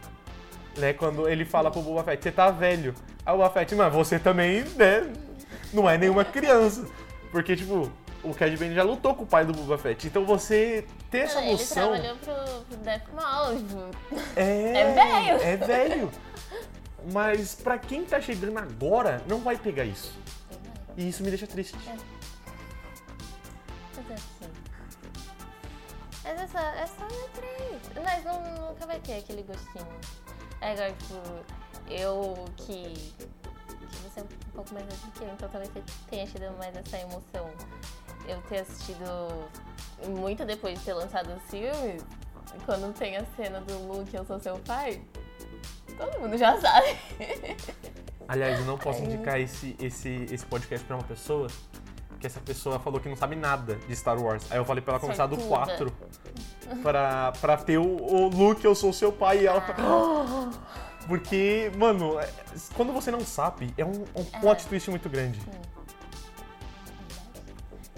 Né, 0.78 0.94
quando 0.94 1.30
ele 1.30 1.46
fala 1.46 1.70
pro 1.70 1.82
Boba 1.82 2.04
Fett, 2.04 2.24
você 2.24 2.32
tá 2.32 2.50
velho. 2.50 2.96
Aí 3.26 3.34
o 3.34 3.38
Boba 3.38 3.50
Fett, 3.50 3.76
mas 3.76 3.94
você 3.94 4.18
também, 4.18 4.64
né, 4.76 5.12
não 5.74 5.90
é 5.90 5.98
nenhuma 5.98 6.24
criança. 6.24 6.88
Porque, 7.32 7.56
tipo, 7.56 7.92
o 8.24 8.34
Cad 8.34 8.56
Bane 8.58 8.74
já 8.74 8.84
lutou 8.84 9.14
com 9.14 9.24
o 9.24 9.28
pai 9.28 9.46
do 9.46 9.54
Boba 9.54 9.78
Fett. 9.78 10.08
Então 10.08 10.26
você 10.26 10.86
ter 11.12 11.20
essa 11.20 11.42
ele 11.42 11.52
noção... 11.52 11.92
trabalhou 11.92 12.16
pro, 12.18 12.62
pro 12.62 12.78
Death 12.78 13.08
Maul, 13.14 13.92
É, 14.38 14.80
É 14.80 14.94
velho. 14.94 15.42
É 15.42 15.58
velho. 15.58 16.12
Mas 17.12 17.56
pra 17.56 17.78
quem 17.78 18.04
tá 18.04 18.20
chegando 18.20 18.58
agora, 18.58 19.22
não 19.28 19.40
vai 19.40 19.58
pegar 19.58 19.84
isso. 19.84 20.18
E 20.98 21.10
isso 21.10 21.24
me 21.24 21.30
deixa 21.30 21.46
triste. 21.48 21.76
Assim, 21.76 22.06
Mas 26.24 26.42
é 26.42 26.48
só, 26.48 26.60
é 26.60 26.88
só 26.88 27.04
no 27.04 27.30
3. 27.30 28.04
Mas 28.04 28.24
não, 28.24 28.68
nunca 28.70 28.86
vai 28.88 29.00
ter 29.00 29.18
aquele 29.18 29.44
gostinho. 29.44 29.88
É 30.62 30.74
igual, 30.74 30.90
tipo, 30.94 31.56
eu 31.90 32.46
que, 32.58 32.94
que 32.94 33.98
você 34.04 34.22
é 34.22 34.24
um 34.24 34.28
pouco 34.54 34.74
mais 34.74 34.86
velho 34.86 35.00
que 35.14 35.24
eu, 35.24 35.30
então 35.30 35.50
talvez 35.50 35.72
você 35.72 35.84
tenha 36.10 36.26
tido 36.26 36.58
mais 36.58 36.76
essa 36.76 36.98
emoção. 36.98 37.52
Eu 38.28 38.42
ter 38.44 38.60
assistido 38.60 39.50
muito 40.08 40.46
depois 40.46 40.80
de 40.80 40.86
ter 40.86 40.94
lançado 40.94 41.32
os 41.36 41.44
filmes, 41.50 42.04
quando 42.66 42.94
tem 42.94 43.18
a 43.18 43.26
cena 43.36 43.62
do 43.62 43.78
Luke, 43.88 44.16
eu 44.16 44.26
sou 44.26 44.40
seu 44.40 44.58
pai, 44.60 45.02
todo 45.98 46.20
mundo 46.20 46.38
já 46.38 46.60
sabe. 46.60 46.98
Aliás, 48.28 48.60
eu 48.60 48.66
não 48.66 48.78
posso 48.78 49.02
indicar 49.04 49.40
esse, 49.40 49.76
esse, 49.80 50.28
esse 50.32 50.46
podcast 50.46 50.86
pra 50.86 50.96
uma 50.96 51.04
pessoa, 51.04 51.48
que 52.20 52.26
essa 52.26 52.40
pessoa 52.40 52.80
falou 52.80 53.00
que 53.00 53.08
não 53.08 53.16
sabe 53.16 53.36
nada 53.36 53.76
de 53.76 53.96
Star 53.96 54.20
Wars. 54.22 54.52
Aí 54.52 54.58
eu 54.58 54.66
falei 54.66 54.82
pra 54.82 54.94
ela 54.94 55.00
começar 55.00 55.28
do 55.28 55.36
Sortuda. 55.36 55.92
4. 55.92 55.94
Pra, 56.82 57.32
pra 57.40 57.58
ter 57.58 57.78
o, 57.78 57.84
o 57.84 58.28
Luke, 58.30 58.66
eu 58.66 58.74
sou 58.74 58.92
seu 58.92 59.12
pai, 59.12 59.42
e 59.42 59.48
ela 59.48 59.62
tá... 59.62 59.76
Porque, 61.08 61.72
mano, 61.78 62.20
é- 62.20 62.28
quando 62.74 62.92
você 62.92 63.12
não 63.12 63.22
sabe, 63.22 63.72
é 63.78 63.86
um, 63.86 64.04
um 64.16 64.24
plot 64.42 64.66
twist 64.66 64.90
muito 64.90 65.08
grande. 65.08 65.40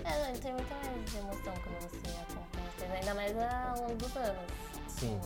É, 0.04 0.28
não, 0.28 0.40
tem 0.40 0.52
muita 0.52 0.76
mais 0.76 1.16
emoção 1.16 1.54
quando 1.64 1.80
você 1.80 2.10
acompanha 2.20 3.00
ainda 3.00 3.14
mais 3.14 3.38
ao 3.38 3.82
longo 3.82 3.96
dos 3.96 4.18
anos. 4.18 4.42
Sim. 4.90 5.22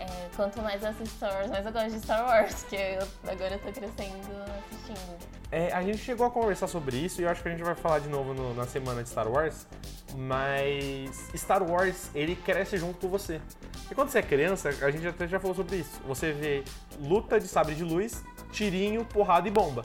É, 0.00 0.28
quanto 0.34 0.62
mais 0.62 0.82
eu 0.82 0.88
assisto 0.88 1.14
Star 1.16 1.34
Wars, 1.34 1.50
mais 1.50 1.66
eu 1.66 1.72
gosto 1.72 1.90
de 1.90 2.00
Star 2.00 2.24
Wars, 2.26 2.54
porque 2.62 2.76
eu, 2.76 3.06
agora 3.30 3.54
eu 3.54 3.58
tô 3.58 3.70
crescendo 3.72 4.18
assistindo. 4.66 5.30
É, 5.52 5.72
a 5.72 5.82
gente 5.82 5.98
chegou 5.98 6.26
a 6.26 6.30
conversar 6.30 6.68
sobre 6.68 6.96
isso 6.96 7.20
e 7.20 7.24
eu 7.24 7.28
acho 7.30 7.42
que 7.42 7.48
a 7.48 7.50
gente 7.50 7.62
vai 7.62 7.74
falar 7.74 7.98
de 7.98 8.08
novo 8.08 8.32
no- 8.32 8.54
na 8.54 8.66
semana 8.66 9.02
de 9.02 9.08
Star 9.08 9.28
Wars. 9.28 9.66
Mas 10.16 11.28
Star 11.36 11.62
Wars, 11.62 12.10
ele 12.14 12.34
cresce 12.36 12.76
junto 12.78 12.98
com 12.98 13.08
você. 13.08 13.40
E 13.90 13.94
quando 13.94 14.08
você 14.10 14.20
é 14.20 14.22
criança, 14.22 14.68
a 14.68 14.90
gente 14.90 15.06
até 15.06 15.26
já 15.26 15.38
falou 15.40 15.54
sobre 15.56 15.76
isso. 15.76 16.00
Você 16.06 16.32
vê 16.32 16.64
luta 17.00 17.38
de 17.40 17.48
sabre 17.48 17.74
de 17.74 17.82
luz, 17.84 18.22
tirinho, 18.52 19.04
porrada 19.04 19.48
e 19.48 19.50
bomba. 19.50 19.82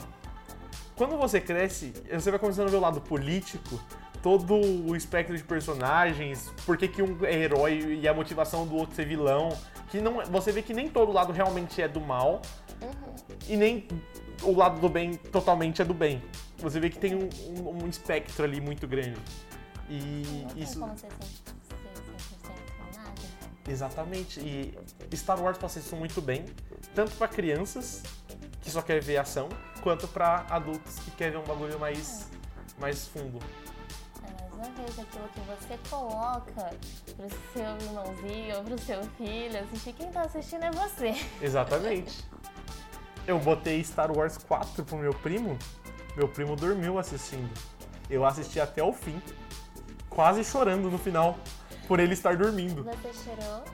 Quando 0.96 1.16
você 1.18 1.40
cresce, 1.40 1.92
você 2.10 2.30
vai 2.30 2.38
começando 2.40 2.68
a 2.68 2.70
ver 2.70 2.76
o 2.76 2.80
lado 2.80 3.00
político, 3.00 3.78
todo 4.22 4.54
o 4.54 4.94
espectro 4.96 5.36
de 5.36 5.42
personagens, 5.44 6.50
por 6.64 6.76
que 6.76 6.88
que 6.88 7.02
um 7.02 7.24
é 7.24 7.34
herói 7.34 7.98
e 8.02 8.08
a 8.08 8.14
motivação 8.14 8.66
do 8.66 8.76
outro 8.76 8.94
ser 8.94 9.06
vilão. 9.06 9.48
Que 9.90 10.00
não, 10.00 10.20
é- 10.20 10.24
você 10.24 10.50
vê 10.52 10.62
que 10.62 10.74
nem 10.74 10.88
todo 10.88 11.12
lado 11.12 11.32
realmente 11.32 11.80
é 11.80 11.86
do 11.88 12.00
mal, 12.00 12.42
e 13.48 13.56
nem 13.56 13.86
o 14.42 14.52
lado 14.52 14.80
do 14.80 14.88
bem 14.88 15.14
totalmente 15.14 15.80
é 15.80 15.84
do 15.84 15.94
bem. 15.94 16.22
Você 16.58 16.80
vê 16.80 16.90
que 16.90 16.98
tem 16.98 17.14
um, 17.14 17.28
um- 17.60 17.84
um 17.84 17.88
espectro 17.88 18.44
ali 18.44 18.60
muito 18.60 18.86
grande. 18.88 19.20
E 19.88 20.22
Não 20.42 20.48
tem 20.50 20.62
isso. 20.62 20.80
como 20.80 20.98
ser 20.98 21.06
100%, 21.06 21.54
ser 21.68 22.36
100% 22.38 22.96
nada. 22.96 23.12
Exatamente. 23.68 24.40
E 24.40 25.16
Star 25.16 25.40
Wars 25.40 25.56
passa 25.58 25.78
isso 25.78 25.94
muito 25.94 26.20
bem, 26.20 26.44
tanto 26.94 27.12
pra 27.16 27.28
crianças, 27.28 28.02
que 28.60 28.70
só 28.70 28.82
quer 28.82 29.00
ver 29.00 29.18
ação, 29.18 29.48
quanto 29.82 30.08
pra 30.08 30.44
adultos 30.50 30.98
que 30.98 31.12
querem 31.12 31.34
ver 31.34 31.38
um 31.38 31.44
bagulho 31.44 31.78
mais, 31.78 32.28
mais 32.80 33.06
fundo. 33.06 33.38
Vez, 34.76 34.98
aquilo 34.98 35.28
que 35.28 35.40
você 35.40 35.78
coloca 35.88 36.70
pro 37.16 37.28
seu 37.52 37.88
irmãozinho 37.88 38.56
ou 38.56 38.64
pro 38.64 38.78
seu 38.78 39.02
filho 39.16 39.58
assistir, 39.58 39.92
quem 39.94 40.10
tá 40.10 40.22
assistindo 40.22 40.64
é 40.64 40.70
você. 40.70 41.14
Exatamente. 41.40 42.24
Eu 43.26 43.38
botei 43.38 43.82
Star 43.82 44.14
Wars 44.14 44.36
4 44.36 44.84
pro 44.84 44.98
meu 44.98 45.14
primo, 45.14 45.58
meu 46.14 46.28
primo 46.28 46.54
dormiu 46.54 46.98
assistindo. 46.98 47.50
Eu 48.10 48.24
assisti 48.24 48.60
até 48.60 48.82
o 48.82 48.92
fim, 48.92 49.20
quase 50.10 50.44
chorando 50.44 50.90
no 50.90 50.98
final, 50.98 51.38
por 51.88 51.98
ele 51.98 52.12
estar 52.12 52.36
dormindo. 52.36 52.84
Você 52.84 53.12
chorou 53.24 53.64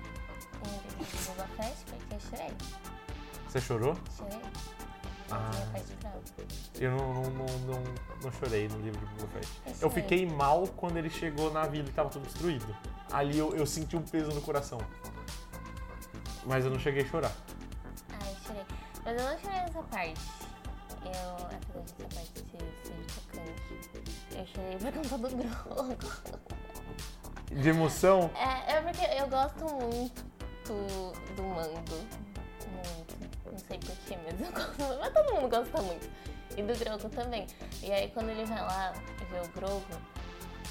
em 0.65 1.27
Boba 1.27 1.49
Fett? 1.57 1.77
Porque 1.87 2.15
eu 2.15 2.21
chorei. 2.21 2.53
Você 3.49 3.61
chorou? 3.61 3.97
Chorei. 4.17 4.41
Ah. 5.33 5.51
Eu 6.81 6.91
não, 6.93 7.15
não, 7.15 7.23
não, 7.23 7.47
não, 7.67 7.83
não 8.23 8.33
chorei 8.33 8.69
no 8.69 8.79
livro 8.81 9.07
de 9.07 9.15
Boba 9.15 9.29
Fett. 9.29 9.49
Eu 9.67 9.73
Eu 9.73 9.79
chorei. 9.91 10.03
fiquei 10.03 10.27
mal 10.27 10.67
quando 10.77 10.97
ele 10.97 11.11
chegou 11.11 11.53
na 11.53 11.67
vila 11.67 11.89
e 11.89 11.93
tava 11.93 12.09
tudo 12.11 12.25
destruído. 12.25 12.75
Ali 13.13 13.39
eu, 13.39 13.55
eu 13.55 13.67
senti 13.67 13.97
um 13.97 14.03
peso 14.03 14.31
no 14.33 14.41
coração. 14.43 14.79
Mas 16.45 16.65
eu 16.65 16.71
não 16.71 16.79
cheguei 16.79 17.03
a 17.05 17.07
chorar. 17.07 17.33
Ai, 18.21 18.37
chorei. 18.47 18.63
Mas 19.05 19.17
eu 19.21 19.31
não 19.31 19.39
chorei 19.39 19.59
nessa 19.61 19.83
parte. 19.83 20.21
Eu, 21.05 21.35
apesar 21.47 21.81
dessa 21.81 22.15
parte 22.15 22.33
ser, 22.51 22.75
ser 22.85 23.05
chocante, 23.13 23.63
eu 24.37 24.47
chorei 24.47 24.77
por 24.93 25.09
conta 25.09 25.29
do 25.29 25.37
Grogu. 25.37 25.97
De 27.63 27.69
emoção, 27.69 28.31
É, 28.35 28.73
é 28.77 28.81
porque 28.81 29.05
eu 29.05 29.29
gosto 29.29 29.65
muito 29.75 30.25
do 31.37 31.43
Mando. 31.43 32.32
Porquê, 34.13 34.19
mas 34.25 34.41
eu 34.41 34.53
gosto. 34.53 34.99
Mas 35.01 35.13
todo 35.13 35.35
mundo 35.35 35.49
gosta 35.49 35.83
muito. 35.83 36.09
E 36.57 36.63
do 36.63 36.79
Grogu 36.79 37.09
também. 37.09 37.47
E 37.83 37.91
aí 37.93 38.11
quando 38.11 38.29
ele 38.31 38.45
vai 38.45 38.61
lá 38.61 38.93
ver 39.31 39.41
o 39.41 39.49
Grogu 39.49 39.85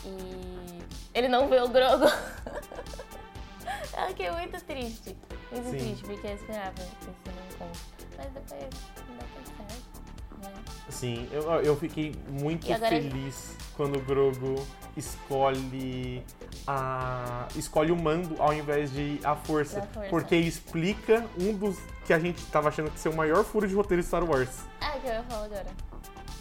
e 0.06 0.80
ele 1.13 1.27
não 1.27 1.47
vê 1.47 1.60
o 1.60 1.67
Grogu. 1.67 2.06
eu 3.97 4.08
fiquei 4.10 4.32
muito 4.32 4.63
triste. 4.63 5.17
Muito 5.51 5.69
Sim. 5.71 5.77
triste, 5.77 6.04
porque 6.04 6.27
eu 6.27 6.36
esperava 6.36 6.82
um 6.82 7.54
encontro. 7.54 7.82
Mas 8.17 8.32
depois 8.32 8.69
não 9.08 9.17
dá 9.17 9.25
tão 9.34 9.67
certo. 9.67 10.01
Né? 10.41 10.63
Sim, 10.89 11.30
eu, 11.32 11.43
eu 11.62 11.75
fiquei 11.75 12.15
muito 12.30 12.67
feliz 12.67 13.58
quando 13.75 13.97
o 13.97 14.01
Grogu 14.01 14.55
escolhe 14.97 16.23
a 16.67 17.47
escolhe 17.55 17.91
o 17.91 17.95
mando 17.95 18.36
ao 18.41 18.53
invés 18.53 18.91
de 18.91 19.19
a 19.23 19.36
força, 19.36 19.81
força. 19.93 20.10
porque 20.10 20.36
explica 20.36 21.25
um 21.39 21.53
dos 21.53 21.77
que 22.05 22.13
a 22.13 22.19
gente 22.19 22.43
tava 22.47 22.69
achando 22.69 22.91
que 22.91 22.99
ser 22.99 23.10
o 23.10 23.15
maior 23.15 23.43
furo 23.43 23.67
de 23.67 23.73
roteiro 23.75 24.01
de 24.01 24.07
Star 24.07 24.23
Wars. 24.23 24.49
Ah, 24.81 24.91
que 24.99 25.07
eu 25.07 25.13
ia 25.13 25.23
falar 25.23 25.45
agora. 25.45 25.65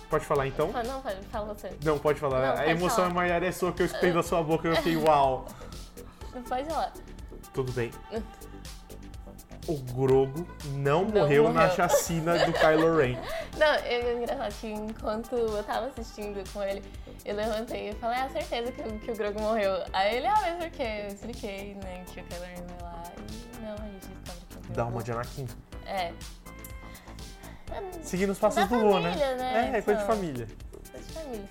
Pode 0.09 0.25
falar 0.27 0.47
então? 0.49 0.73
Fala- 0.73 0.85
Não, 0.85 1.01
fala, 1.03 1.17
fala 1.31 1.55
você. 1.55 1.71
Não, 1.85 1.99
pode 1.99 2.19
falar. 2.19 2.41
Não, 2.41 2.53
a 2.53 2.57
pode 2.57 2.71
emoção 2.71 2.97
falar. 2.97 3.11
é 3.11 3.13
maior 3.13 3.43
é 3.45 3.53
sua 3.53 3.73
que 3.73 3.83
eu 3.83 3.87
escutei 3.87 4.13
da 4.13 4.23
sua 4.23 4.43
boca 4.43 4.67
e 4.67 4.71
eu 4.73 4.77
fiquei 4.77 4.97
uau. 4.97 5.47
Não 6.35 6.43
pode 6.43 6.65
falar. 6.69 6.93
Tudo 7.55 7.71
bem. 7.73 7.91
O 9.71 9.77
Grogu 9.95 10.47
não, 10.75 11.05
Não 11.05 11.21
morreu, 11.23 11.45
na 11.45 11.61
morreu. 11.63 11.71
chacina 11.77 12.45
do 12.45 12.53
Kylo 12.53 12.97
Ren. 12.97 13.17
Não, 13.57 13.67
é 13.67 14.15
engraçado 14.15 14.53
que 14.61 14.67
enquanto 14.69 15.37
eu 15.37 15.63
tava 15.63 15.87
assistindo 15.87 16.43
com 16.53 16.61
ele, 16.63 16.83
eu 17.25 17.37
levantei 17.37 17.91
e 17.91 17.95
falei, 17.95 18.19
ah, 18.19 18.29
certeza 18.31 18.73
que, 18.73 18.81
o- 18.83 18.99
que 18.99 19.11
o 19.13 19.15
Grogu 19.17 19.41
morreu. 19.41 19.73
Aí 19.93 20.17
ele, 20.17 20.27
ah, 20.27 20.35
mas 20.41 20.57
por 20.57 20.71
quê? 20.71 21.03
Eu 21.05 21.09
expliquei, 21.09 21.75
né, 21.83 22.03
que 22.07 22.21
o 22.21 22.25
Kylo 22.25 22.43
Ren 22.43 22.55
vai 22.67 22.83
lá 22.93 23.03
e 23.17 23.63
não, 23.65 23.75
a 23.75 23.89
gente 23.89 24.07
descobre 24.09 24.41
que 24.49 24.57
o 24.57 24.61
Grogu... 24.61 24.75
Dá 24.75 24.85
uma 24.87 25.03
de 25.03 25.13
Anakin. 25.13 25.47
É. 25.87 26.13
Seguindo 28.03 28.31
os 28.31 28.39
passos 28.39 28.57
Da 28.61 28.67
do 28.67 28.75
Luan, 28.85 29.01
né? 29.03 29.15
né? 29.37 29.71
É, 29.75 29.79
é 29.79 29.83
coisa 29.83 30.01
de 30.01 30.05
Então. 30.05 30.17
família. 30.17 30.49
Coisa 30.91 31.07
de 31.07 31.13
família. 31.13 31.49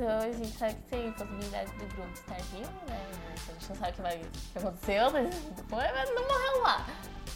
Então 0.00 0.18
a 0.18 0.32
gente 0.32 0.56
sabe 0.56 0.74
que 0.76 0.82
tem 0.84 1.12
possibilidade 1.12 1.70
do 1.72 1.84
Grogu 1.94 2.10
estar 2.14 2.36
vivo, 2.36 2.70
né? 2.88 3.06
A 3.12 3.52
gente 3.52 3.68
não 3.68 3.76
sabe 3.76 3.90
o 3.90 3.94
que, 3.96 4.00
vai, 4.00 4.18
que 4.52 4.58
aconteceu, 4.58 5.10
mas 5.10 5.34
foi, 5.68 5.92
mas 5.92 6.14
não 6.14 6.22
morreu 6.26 6.62
lá. 6.62 6.86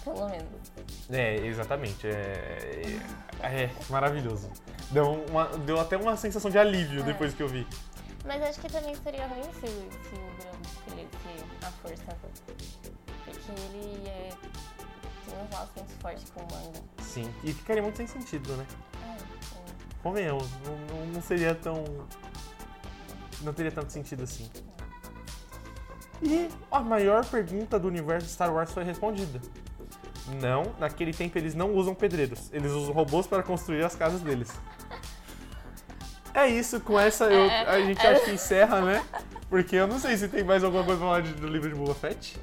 Pelo 0.03 0.29
menos. 0.31 0.73
É, 1.11 1.37
exatamente. 1.47 2.07
É, 2.07 2.99
é, 3.43 3.65
é 3.65 3.71
maravilhoso. 3.91 4.51
Deu, 4.91 5.13
uma- 5.29 5.49
deu 5.59 5.79
até 5.79 5.99
uma 5.99 6.17
sensação 6.17 6.51
de 6.51 6.57
alívio 6.59 7.03
É. 7.03 7.05
depois 7.05 7.35
que 7.35 7.43
eu 7.43 7.49
vi. 7.49 7.67
Mas 8.25 8.41
acho 8.43 8.59
que 8.61 8.69
também 8.73 8.95
seria 8.95 9.27
ruim 9.27 9.43
se, 9.53 9.61
se 9.61 10.15
o 10.15 10.41
Grogu 10.41 10.63
escolhesse 10.65 11.59
a 11.67 11.71
força. 11.71 12.05
Porque 13.27 13.61
ele 13.61 14.09
é, 14.09 14.31
tem 15.27 15.35
um 15.39 15.55
laço 15.55 15.71
muito 15.77 16.01
forte 16.01 16.25
com 16.33 16.41
o 16.41 16.45
manga. 16.51 16.81
Sim. 17.03 17.31
E 17.45 17.53
ficaria 17.53 17.83
muito 17.83 17.97
sem 17.99 18.07
sentido, 18.07 18.57
né? 18.57 18.67
É, 19.03 19.17
então, 19.17 19.75
Convenhamos, 20.03 20.49
não, 20.67 20.77
não, 20.99 21.07
não 21.07 21.23
seria 21.23 21.55
tão. 21.55 21.83
Não 23.43 23.53
teria 23.53 23.73
tanto 23.73 23.93
sentido 23.93 24.23
assim. 24.25 24.51
E 26.23 26.49
a 26.71 26.81
maior 26.81 27.25
pergunta 27.27 27.79
do 27.79 27.89
universo 27.89 28.27
de 28.27 28.33
Star 28.33 28.53
Wars 28.53 28.71
foi 28.73 28.85
respondida. 28.85 29.41
Não, 30.41 30.63
naquele 30.79 31.13
tempo 31.13 31.37
eles 31.37 31.55
não 31.55 31.75
usam 31.75 31.95
pedreiros, 31.95 32.49
eles 32.53 32.71
usam 32.73 32.95
robôs 32.95 33.27
para 33.27 33.43
construir 33.43 33.85
as 33.85 33.95
casas 33.95 34.23
deles. 34.23 34.51
É 36.33 36.49
isso, 36.49 36.81
com 36.81 36.99
essa 36.99 37.25
eu- 37.27 37.51
a 37.69 37.79
gente 37.81 38.01
acha 38.05 38.25
que 38.25 38.31
encerra, 38.33 38.81
né? 38.81 39.05
Porque 39.51 39.77
eu 39.77 39.87
não 39.87 39.99
sei 39.99 40.17
se 40.17 40.27
tem 40.29 40.43
mais 40.43 40.65
alguma 40.65 40.83
coisa 40.83 40.99
pra 40.99 41.07
falar 41.09 41.21
de- 41.21 41.35
do 41.35 41.47
livro 41.47 41.69
de 41.69 41.75
Boba 41.75 41.95
Fett. 41.95 42.37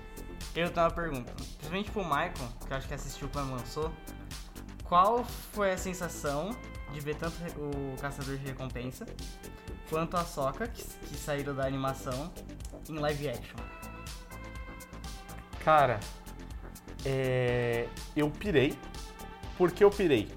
Eu 0.55 0.69
tenho 0.69 0.85
uma 0.85 0.91
pergunta. 0.91 1.33
Principalmente 1.33 1.91
pro 1.91 2.03
Michael, 2.03 2.33
que 2.67 2.71
eu 2.71 2.77
acho 2.77 2.87
que 2.87 2.93
assistiu 2.93 3.29
quando 3.33 3.51
lançou. 3.51 3.91
Qual 4.83 5.23
foi 5.53 5.71
a 5.71 5.77
sensação 5.77 6.55
de 6.93 6.99
ver 6.99 7.15
tanto 7.15 7.35
o 7.57 7.95
Caçador 7.99 8.37
de 8.37 8.45
Recompensa 8.45 9.05
quanto 9.91 10.15
a 10.15 10.23
Soca, 10.23 10.67
que, 10.67 10.81
que 10.81 11.17
saíram 11.17 11.53
da 11.53 11.65
animação, 11.65 12.31
em 12.89 12.97
live 12.97 13.27
action? 13.27 13.57
Cara, 15.65 15.99
é, 17.05 17.87
eu 18.15 18.31
pirei. 18.31 18.73
Por 19.57 19.69
que 19.69 19.83
eu 19.83 19.91
pirei? 19.91 20.29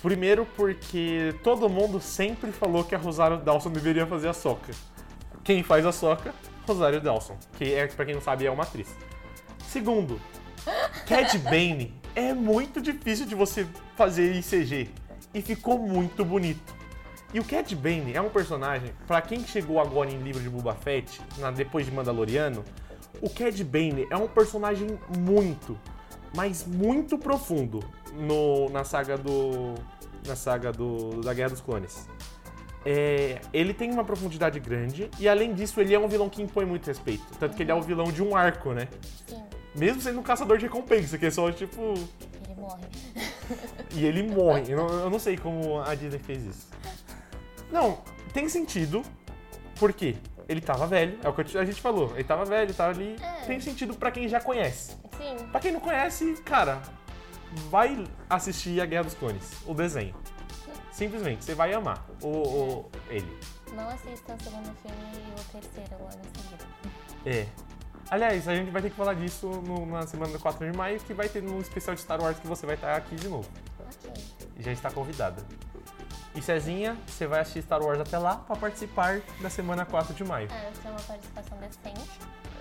Primeiro 0.00 0.46
porque 0.56 1.34
todo 1.42 1.68
mundo 1.68 2.00
sempre 2.00 2.52
falou 2.52 2.84
que 2.84 2.94
a 2.94 2.98
Rosário 2.98 3.38
Dawson 3.38 3.70
deveria 3.70 4.06
fazer 4.06 4.28
a 4.28 4.32
soca. 4.32 4.72
Quem 5.42 5.64
faz 5.64 5.84
a 5.84 5.90
soca? 5.90 6.32
Rosário 6.64 7.00
Dawson, 7.00 7.36
que 7.58 7.74
é, 7.74 7.88
pra 7.88 8.04
quem 8.04 8.14
não 8.14 8.22
sabe, 8.22 8.46
é 8.46 8.50
uma 8.50 8.62
atriz. 8.62 8.88
Segundo, 9.66 10.20
Cad 11.08 11.36
Bane 11.42 11.92
é 12.14 12.32
muito 12.32 12.80
difícil 12.80 13.26
de 13.26 13.34
você 13.34 13.66
fazer 13.96 14.34
em 14.36 14.42
CG 14.42 14.88
e 15.34 15.42
ficou 15.42 15.76
muito 15.76 16.24
bonito. 16.24 16.75
E 17.36 17.38
o 17.40 17.44
Cad 17.44 17.70
Bane 17.76 18.14
é 18.14 18.20
um 18.22 18.30
personagem, 18.30 18.92
pra 19.06 19.20
quem 19.20 19.44
chegou 19.46 19.78
agora 19.78 20.10
em 20.10 20.16
livro 20.22 20.40
de 20.42 20.48
Boba 20.48 20.74
Fett, 20.74 21.20
na- 21.36 21.50
depois 21.50 21.84
de 21.84 21.92
Mandaloriano, 21.92 22.64
o 23.20 23.28
Cad 23.28 23.62
Bane 23.62 24.06
é 24.10 24.16
um 24.16 24.26
personagem 24.26 24.98
muito, 25.18 25.78
mas 26.34 26.66
muito 26.66 27.18
profundo 27.18 27.80
no- 28.14 28.70
na 28.70 28.84
saga 28.84 29.18
do 29.18 29.74
na 30.26 30.34
saga 30.34 30.72
do, 30.72 31.20
da 31.20 31.34
Guerra 31.34 31.50
dos 31.50 31.60
Clones. 31.60 32.08
É, 32.86 33.38
ele 33.52 33.74
tem 33.74 33.92
uma 33.92 34.02
profundidade 34.02 34.58
grande 34.58 35.10
e 35.20 35.28
além 35.28 35.52
disso 35.52 35.78
ele 35.78 35.94
é 35.94 35.98
um 35.98 36.08
vilão 36.08 36.30
que 36.30 36.40
impõe 36.42 36.64
muito 36.64 36.86
respeito, 36.86 37.22
tanto 37.38 37.54
que 37.54 37.62
ele 37.62 37.70
é 37.70 37.74
o 37.74 37.82
vilão 37.82 38.10
de 38.10 38.22
um 38.22 38.34
arco, 38.34 38.72
né? 38.72 38.88
Sim, 39.28 39.42
Mesmo 39.74 40.00
sendo 40.00 40.18
um 40.20 40.22
caçador 40.22 40.56
de 40.56 40.64
recompensa, 40.64 41.18
que 41.18 41.26
é 41.26 41.30
só 41.30 41.52
tipo 41.52 41.80
ele 42.46 42.54
morre. 42.58 42.84
e 43.94 44.04
ele 44.06 44.22
morre. 44.22 44.64
Eu 44.72 44.76
não, 44.78 44.88
eu 45.00 45.10
não 45.10 45.18
sei 45.18 45.36
como 45.36 45.80
a 45.82 45.94
Disney 45.94 46.18
fez 46.18 46.42
isso. 46.46 46.66
Não, 47.70 48.00
tem 48.32 48.48
sentido. 48.48 49.02
Por 49.78 49.92
quê? 49.92 50.16
Ele 50.48 50.60
tava 50.60 50.86
velho, 50.86 51.18
é 51.22 51.28
o 51.28 51.32
que 51.32 51.58
a 51.58 51.64
gente 51.64 51.80
falou. 51.80 52.12
Ele 52.14 52.24
tava 52.24 52.44
velho, 52.44 52.72
tava 52.72 52.92
ali. 52.92 53.16
É. 53.20 53.44
Tem 53.46 53.60
sentido 53.60 53.94
pra 53.94 54.10
quem 54.10 54.28
já 54.28 54.40
conhece. 54.40 54.96
Sim, 55.18 55.46
Pra 55.50 55.60
quem 55.60 55.72
não 55.72 55.80
conhece, 55.80 56.34
cara, 56.44 56.80
vai 57.68 58.04
assistir 58.30 58.80
a 58.80 58.86
Guerra 58.86 59.04
dos 59.04 59.14
Clones, 59.14 59.50
o 59.66 59.74
desenho. 59.74 60.14
Simplesmente, 60.92 61.44
você 61.44 61.54
vai 61.54 61.74
amar 61.74 62.06
o, 62.22 62.28
o- 62.28 62.90
ele. 63.10 63.38
não 63.74 63.86
assista 63.88 64.34
o 64.34 64.42
segundo 64.42 64.74
filme 64.76 64.96
e 65.14 65.40
o 65.40 65.60
terceiro 65.60 65.90
logo 66.00 66.12
em 66.14 66.40
seguida. 66.40 66.64
É. 67.26 67.46
Aliás, 68.08 68.46
a 68.48 68.54
gente 68.54 68.70
vai 68.70 68.80
ter 68.80 68.90
que 68.90 68.96
falar 68.96 69.14
disso 69.14 69.48
no- 69.48 69.84
na 69.84 70.06
semana 70.06 70.32
do 70.32 70.38
4 70.38 70.70
de 70.70 70.76
maio, 70.76 70.98
que 71.00 71.12
vai 71.12 71.28
ter 71.28 71.42
um 71.42 71.60
especial 71.60 71.94
de 71.94 72.00
Star 72.00 72.20
Wars 72.22 72.38
que 72.38 72.46
você 72.46 72.64
vai 72.64 72.76
estar 72.76 72.94
aqui 72.96 73.16
de 73.16 73.28
novo. 73.28 73.48
Ok. 73.80 74.24
Já 74.60 74.72
está 74.72 74.90
convidada. 74.90 75.42
E 76.36 76.42
Cezinha, 76.42 76.96
você 77.06 77.26
vai 77.26 77.40
assistir 77.40 77.62
Star 77.62 77.82
Wars 77.82 77.98
até 77.98 78.18
lá 78.18 78.36
para 78.36 78.56
participar 78.56 79.20
da 79.40 79.48
semana 79.48 79.86
4 79.86 80.12
de 80.14 80.22
maio. 80.22 80.48
Ah, 80.52 80.70
tem 80.82 80.90
uma 80.90 81.00
participação 81.00 81.58
decente. 81.58 82.10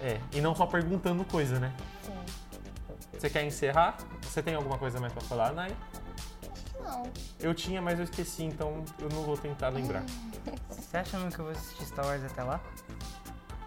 É, 0.01 0.19
e 0.31 0.39
não 0.41 0.55
só 0.55 0.65
perguntando 0.65 1.25
coisa, 1.25 1.59
né? 1.59 1.73
Sim. 2.01 2.13
Você 3.19 3.29
quer 3.29 3.43
encerrar? 3.45 3.97
Você 4.21 4.41
tem 4.41 4.55
alguma 4.55 4.77
coisa 4.77 4.99
mais 4.99 5.11
pra 5.11 5.21
falar, 5.21 5.51
Nai? 5.51 5.75
Acho 6.51 6.63
que 6.63 6.77
não. 6.81 7.03
Eu 7.39 7.53
tinha, 7.53 7.81
mas 7.81 7.99
eu 7.99 8.05
esqueci, 8.05 8.43
então 8.43 8.83
eu 8.99 9.09
não 9.09 9.23
vou 9.23 9.37
tentar 9.37 9.69
lembrar. 9.69 10.03
Você 10.69 10.97
acha 10.97 11.17
mesmo 11.17 11.31
que 11.33 11.39
eu 11.39 11.45
vou 11.45 11.53
assistir 11.53 11.85
Star 11.85 12.05
Wars 12.05 12.23
até 12.23 12.43
lá? 12.43 12.61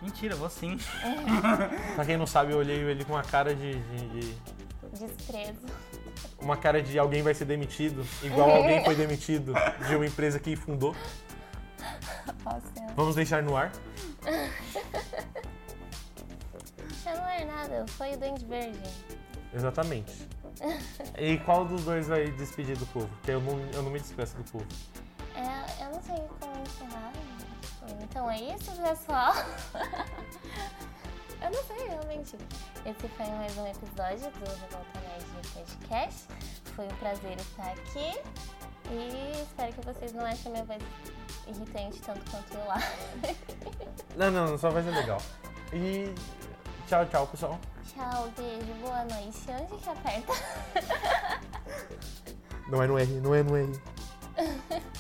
Mentira, 0.01 0.35
eu 0.35 0.39
vou 0.39 0.49
sim. 0.49 0.79
Pra 1.97 2.05
quem 2.07 2.17
não 2.17 2.27
sabe, 2.27 2.53
eu 2.53 2.59
olhei 2.59 2.79
ele 2.79 3.05
com 3.05 3.13
uma 3.15 3.23
cara 3.23 3.55
de, 3.55 3.79
de- 3.81 4.09
de- 4.21 4.35
Desprezo. 4.93 5.61
Uma 6.41 6.57
cara 6.57 6.81
de 6.83 6.99
alguém 6.99 7.23
vai 7.23 7.35
ser 7.35 7.45
demitido, 7.45 8.07
igual 8.23 8.51
alguém 8.51 8.85
foi 8.85 8.95
demitido 8.95 9.53
de 9.87 9.97
uma 9.97 10.07
empresa 10.07 10.39
que 10.39 10.55
fundou. 10.55 10.95
Vamos 12.95 13.15
deixar 13.15 13.43
no 13.43 13.57
ar. 13.57 13.73
não 17.05 17.29
é 17.29 17.45
nada, 17.45 17.85
foi 17.89 18.15
o 18.15 18.19
Duende 18.19 18.45
Verde. 18.45 18.79
Exatamente. 19.53 20.29
E 21.17 21.39
qual 21.39 21.65
dos 21.65 21.85
dois 21.85 22.09
vai 22.09 22.31
despedir 22.33 22.77
do 22.77 22.87
povo? 22.87 23.09
Porque 23.09 23.31
eu 23.31 23.41
não, 23.41 23.59
eu 23.73 23.83
não 23.83 23.91
me 23.91 24.01
despeço 24.01 24.37
do 24.37 24.45
povo. 24.51 24.67
É, 25.35 25.85
eu 25.85 25.91
não 25.91 26.03
sei 26.03 26.17
como 26.41 26.53
encerrar. 26.63 27.13
Então 28.03 28.31
é 28.31 28.41
isso, 28.55 28.73
pessoal. 28.73 29.33
eu 31.43 31.51
não 31.51 31.65
sei, 31.65 31.89
realmente. 31.89 32.37
Esse 32.85 33.09
foi 33.09 33.27
mais 33.27 33.57
um 33.57 33.67
episódio 33.67 34.31
do 34.31 34.51
Revolta 34.61 34.98
Podcast. 35.55 36.27
Foi 36.75 36.87
um 36.87 36.97
prazer 36.97 37.37
estar 37.39 37.71
aqui. 37.73 38.21
E 38.91 39.43
espero 39.43 39.73
que 39.73 39.81
vocês 39.85 40.13
não 40.13 40.25
achem 40.25 40.53
minha 40.53 40.65
voz 40.65 40.83
irritante 41.47 42.01
tanto 42.01 42.31
quanto 42.31 42.55
eu 42.55 42.65
lá. 42.67 42.79
Não, 44.17 44.31
não, 44.33 44.59
só 44.59 44.71
vai 44.71 44.83
ser 44.83 44.91
legal. 44.91 45.23
E 45.73 46.13
tchau, 46.89 47.07
tchau, 47.07 47.27
pessoal. 47.29 47.61
Tchau, 47.87 48.29
beijo, 48.37 48.75
boa 48.81 49.05
noite. 49.05 49.39
Onde 49.49 49.81
que 49.81 49.89
aperta? 49.89 50.33
Não 52.69 52.83
é 52.83 52.87
no 52.87 52.99
R, 52.99 53.13
não 53.21 53.35
é 53.35 53.43
no 53.43 53.57
R. 53.57 53.81